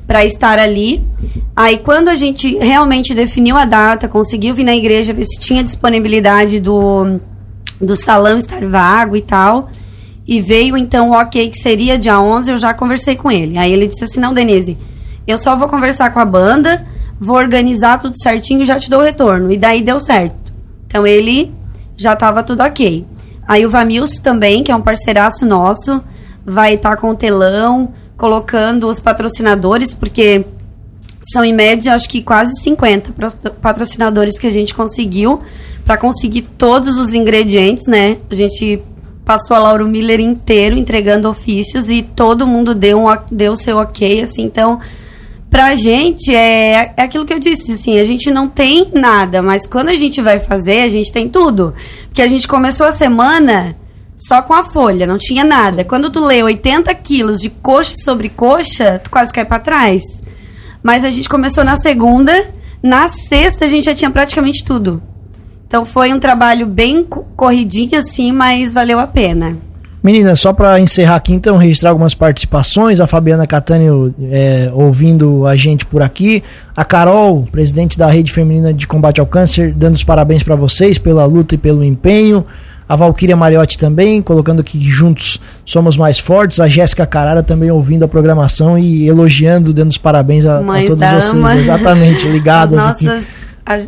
Para 0.07 0.27
estar 0.27 0.59
ali. 0.59 1.03
Aí 1.57 1.79
quando 1.79 2.09
a 2.09 2.17
gente 2.17 2.59
realmente 2.59 3.15
definiu 3.15 3.57
a 3.57 3.65
data, 3.65 4.07
conseguiu 4.07 4.55
vir 4.55 4.65
na 4.65 4.77
igreja 4.77 5.15
ver 5.15 5.25
se 5.25 5.41
tinha 5.41 5.65
disponibilidade 5.65 6.61
do, 6.61 7.19
do 7.81 7.97
salão 7.97 8.37
estar 8.37 8.63
vago 8.67 9.17
e 9.17 9.23
tal 9.23 9.71
e 10.29 10.43
veio 10.43 10.77
então 10.77 11.09
o 11.09 11.15
ok 11.15 11.49
que 11.49 11.59
seria 11.59 11.99
dia 11.99 12.21
11, 12.21 12.51
eu 12.51 12.59
já 12.59 12.75
conversei 12.75 13.17
com 13.17 13.31
ele. 13.31 13.57
Aí 13.57 13.73
ele 13.73 13.87
disse 13.87 14.05
assim: 14.05 14.21
"Não, 14.21 14.35
Denise, 14.35 14.77
eu 15.27 15.39
só 15.39 15.57
vou 15.57 15.69
conversar 15.69 16.13
com 16.13 16.21
a 16.21 16.25
banda, 16.27 16.87
vou 17.19 17.37
organizar 17.37 17.99
tudo 17.99 18.15
certinho 18.21 18.63
e 18.63 18.67
já 18.67 18.79
te 18.79 18.91
dou 18.91 19.01
o 19.01 19.03
retorno". 19.03 19.51
E 19.51 19.57
daí 19.57 19.81
deu 19.81 19.99
certo. 19.99 20.53
Então 20.87 21.07
ele 21.07 21.51
já 21.97 22.13
estava 22.13 22.43
tudo 22.43 22.63
ok. 22.63 23.07
Aí 23.47 23.65
o 23.65 23.71
Vamilson 23.71 24.21
também, 24.21 24.63
que 24.63 24.71
é 24.71 24.77
um 24.77 24.83
parceiraço 24.83 25.47
nosso, 25.47 26.05
vai 26.45 26.75
estar 26.75 26.91
tá 26.91 26.97
com 26.97 27.09
o 27.09 27.15
telão, 27.15 27.95
colocando 28.15 28.87
os 28.87 29.01
patrocinadores, 29.01 29.95
porque 29.95 30.45
são 31.33 31.43
em 31.43 31.55
média, 31.55 31.95
acho 31.95 32.09
que 32.09 32.21
quase 32.21 32.53
50 32.61 33.15
patrocinadores 33.63 34.39
que 34.39 34.47
a 34.47 34.51
gente 34.51 34.75
conseguiu 34.75 35.41
para 35.87 35.97
conseguir 35.97 36.43
todos 36.43 36.99
os 36.99 37.15
ingredientes, 37.15 37.87
né? 37.87 38.19
A 38.31 38.35
gente 38.35 38.83
passou 39.29 39.55
a 39.55 39.61
Lauro 39.61 39.87
Miller 39.87 40.21
inteiro 40.21 40.75
entregando 40.75 41.29
ofícios 41.29 41.91
e 41.91 42.01
todo 42.03 42.47
mundo 42.47 42.75
deu 42.75 43.05
um, 43.05 43.15
deu 43.31 43.55
seu 43.55 43.77
ok, 43.77 44.23
assim, 44.23 44.41
então 44.41 44.81
pra 45.51 45.75
gente 45.75 46.35
é, 46.35 46.95
é 46.97 47.03
aquilo 47.03 47.27
que 47.27 47.35
eu 47.35 47.39
disse, 47.39 47.73
assim, 47.73 47.99
a 47.99 48.07
gente 48.07 48.31
não 48.31 48.49
tem 48.49 48.89
nada, 48.95 49.43
mas 49.43 49.67
quando 49.67 49.91
a 49.91 49.95
gente 49.95 50.23
vai 50.23 50.41
fazer, 50.41 50.81
a 50.81 50.89
gente 50.89 51.13
tem 51.13 51.29
tudo. 51.29 51.75
Porque 52.07 52.23
a 52.23 52.27
gente 52.27 52.49
começou 52.49 52.87
a 52.87 52.93
semana 52.93 53.77
só 54.17 54.41
com 54.41 54.55
a 54.55 54.65
folha, 54.65 55.07
não 55.07 55.19
tinha 55.19 55.45
nada. 55.45 55.85
Quando 55.85 56.11
tu 56.11 56.25
lê 56.25 56.43
80 56.43 56.95
quilos 56.95 57.39
de 57.39 57.51
coxa 57.51 57.97
sobre 58.03 58.31
coxa, 58.31 58.99
tu 59.05 59.11
quase 59.11 59.31
cai 59.31 59.45
para 59.45 59.59
trás. 59.59 60.03
Mas 60.83 61.05
a 61.05 61.11
gente 61.11 61.29
começou 61.29 61.65
na 61.65 61.77
segunda, 61.77 62.49
na 62.83 63.09
sexta 63.09 63.67
a 63.67 63.69
gente 63.69 63.85
já 63.85 63.95
tinha 63.95 64.11
praticamente 64.11 64.65
tudo. 64.65 65.03
Então 65.69 65.85
foi 65.85 66.15
um 66.15 66.19
trabalho 66.19 66.67
bem 66.67 67.05
corridinho 67.37 67.99
assim, 67.99 68.33
mas 68.33 68.73
valeu 68.73 68.99
a 68.99 69.07
pena. 69.07 69.57
Meninas, 70.03 70.39
só 70.39 70.53
para 70.53 70.81
encerrar 70.81 71.17
aqui, 71.17 71.35
então, 71.35 71.59
registrar 71.59 71.91
algumas 71.91 72.15
participações. 72.15 73.01
A 73.01 73.07
Fabiana 73.07 73.47
Catânio 73.47 74.15
é, 74.31 74.71
ouvindo 74.73 75.47
a 75.47 75.57
gente 75.57 75.85
por 75.85 76.01
aqui. 76.03 76.43
A 76.75 76.85
Carol, 76.85 77.47
presidente 77.51 77.99
da 77.99 78.07
Rede 78.07 78.33
Feminina 78.33 78.73
de 78.73 78.87
Combate 78.87 79.21
ao 79.21 79.27
Câncer, 79.27 79.75
dando 79.75 79.97
os 79.97 80.05
parabéns 80.05 80.43
para 80.43 80.55
vocês 80.57 80.97
pela 80.97 81.27
luta 81.27 81.57
e 81.57 81.59
pelo 81.59 81.85
empenho. 81.85 82.47
A 82.89 82.97
Valquíria 82.97 83.37
Mariotti 83.37 83.77
também, 83.77 84.23
colocando 84.23 84.61
aqui 84.61 84.79
que 84.79 84.91
juntos 84.91 85.39
somos 85.65 85.97
mais 85.99 86.19
fortes. 86.19 86.59
A 86.61 86.69
Jéssica 86.69 87.05
Carara 87.05 87.43
também 87.43 87.71
ouvindo 87.71 88.05
a 88.05 88.09
programação 88.09 88.79
e 88.79 89.07
elogiando, 89.07 89.75
dando 89.75 89.91
os 89.91 89.99
parabéns 89.99 90.47
a, 90.47 90.61
a 90.61 90.63
todos 90.87 91.03
vocês. 91.03 91.59
Exatamente, 91.59 92.27
ligadas 92.31 92.79
As 92.79 92.87
nossas 92.87 93.19
aqui. 93.19 93.27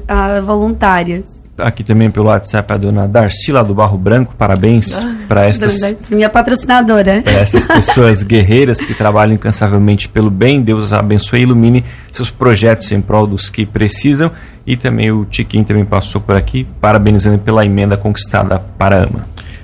A, 0.06 0.36
a 0.36 0.40
voluntárias 0.42 1.39
aqui 1.58 1.84
também 1.84 2.10
pelo 2.10 2.26
WhatsApp 2.26 2.72
a 2.72 2.76
dona 2.76 3.08
Darcila 3.08 3.62
do 3.62 3.74
Barro 3.74 3.98
Branco. 3.98 4.34
Parabéns 4.36 4.96
ah, 4.96 5.14
para 5.28 5.44
estas. 5.44 5.80
Minha 6.10 6.30
patrocinadora. 6.30 7.22
Para 7.22 7.40
essas 7.40 7.66
pessoas 7.66 8.22
guerreiras 8.24 8.80
que 8.80 8.94
trabalham 8.94 9.34
incansavelmente 9.34 10.08
pelo 10.08 10.30
bem. 10.30 10.62
Deus 10.62 10.92
abençoe 10.92 11.40
e 11.40 11.42
ilumine 11.42 11.84
seus 12.10 12.30
projetos 12.30 12.90
em 12.92 13.00
prol 13.00 13.26
dos 13.26 13.48
que 13.48 13.66
precisam. 13.66 14.30
E 14.66 14.76
também 14.76 15.10
o 15.10 15.24
Tiquinho 15.24 15.64
também 15.64 15.84
passou 15.84 16.20
por 16.20 16.36
aqui, 16.36 16.66
parabenizando 16.80 17.38
pela 17.38 17.64
emenda 17.64 17.96
conquistada 17.96 18.58
para 18.78 18.96
a 18.96 19.02
AMA. 19.04 19.22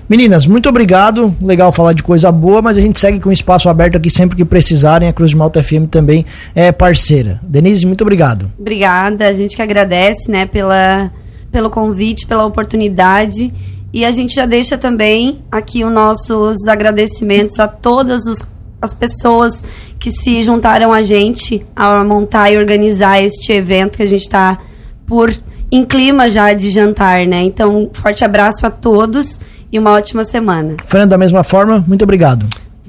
Meninas, 0.09 0.46
muito 0.46 0.68
obrigado. 0.68 1.35
Legal 1.42 1.72
falar 1.72 1.92
de 1.92 2.03
coisa 2.03 2.31
boa, 2.31 2.62
mas 2.62 2.79
a 2.79 2.81
gente 2.81 2.99
segue 2.99 3.18
com 3.18 3.29
o 3.29 3.33
espaço 3.33 3.68
aberto 3.68 3.96
aqui 3.96 4.09
sempre 4.09 4.37
que 4.37 4.44
precisarem. 4.44 5.09
A 5.09 5.12
Cruz 5.12 5.33
de 5.33 5.37
Malta 5.37 5.62
FM 5.62 5.88
também 5.90 6.25
é 6.55 6.70
parceira. 6.70 7.40
Denise, 7.42 7.85
muito 7.85 8.03
obrigado. 8.03 8.51
Obrigada. 8.57 9.27
A 9.27 9.33
gente 9.33 9.57
que 9.57 9.62
agradece, 9.62 10.31
né, 10.31 10.46
pela 10.46 11.11
pelo 11.57 11.71
convite, 11.71 12.27
pela 12.27 12.45
oportunidade. 12.45 13.51
E 13.90 14.05
a 14.05 14.12
gente 14.12 14.35
já 14.35 14.45
deixa 14.45 14.77
também 14.77 15.38
aqui 15.51 15.87
os 15.87 15.90
nossos 15.90 16.69
agradecimentos 16.69 17.59
a 17.59 17.66
todas 17.66 18.27
os, 18.27 18.47
as 18.83 18.92
pessoas 18.92 19.64
que 19.99 20.11
se 20.11 20.42
juntaram 20.42 20.92
a 20.92 21.03
gente 21.03 21.66
a 21.75 22.05
montar 22.05 22.51
e 22.51 22.59
organizar 22.59 23.23
este 23.23 23.55
evento 23.55 23.97
que 23.97 24.03
a 24.03 24.07
gente 24.07 24.21
está 24.21 24.59
por 25.07 25.35
em 25.73 25.83
clima 25.83 26.29
já 26.29 26.53
de 26.53 26.69
jantar, 26.69 27.27
né? 27.27 27.40
Então, 27.42 27.88
forte 27.90 28.23
abraço 28.23 28.66
a 28.66 28.71
todos 28.71 29.40
e 29.73 29.79
uma 29.79 29.92
ótima 29.92 30.27
semana. 30.27 30.77
Fernando, 30.85 31.09
da 31.09 31.16
mesma 31.16 31.42
forma, 31.42 31.83
muito 31.88 32.03
obrigado. 32.03 32.47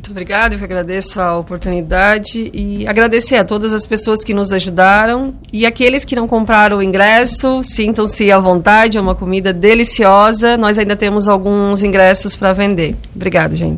Muito 0.07 0.15
obrigada, 0.15 0.55
eu 0.55 0.57
que 0.57 0.63
agradeço 0.63 1.19
a 1.19 1.37
oportunidade 1.37 2.49
e 2.53 2.87
agradecer 2.87 3.35
a 3.35 3.43
todas 3.43 3.73
as 3.73 3.85
pessoas 3.85 4.23
que 4.23 4.33
nos 4.33 4.53
ajudaram 4.53 5.35
e 5.51 5.65
aqueles 5.65 6.05
que 6.05 6.15
não 6.15 6.29
compraram 6.29 6.77
o 6.77 6.81
ingresso, 6.81 7.61
sintam-se 7.61 8.31
à 8.31 8.39
vontade, 8.39 8.97
é 8.97 9.01
uma 9.01 9.13
comida 9.13 9.51
deliciosa. 9.51 10.55
Nós 10.55 10.79
ainda 10.79 10.95
temos 10.95 11.27
alguns 11.27 11.83
ingressos 11.83 12.37
para 12.37 12.53
vender. 12.53 12.95
Obrigado, 13.13 13.53
gente. 13.53 13.75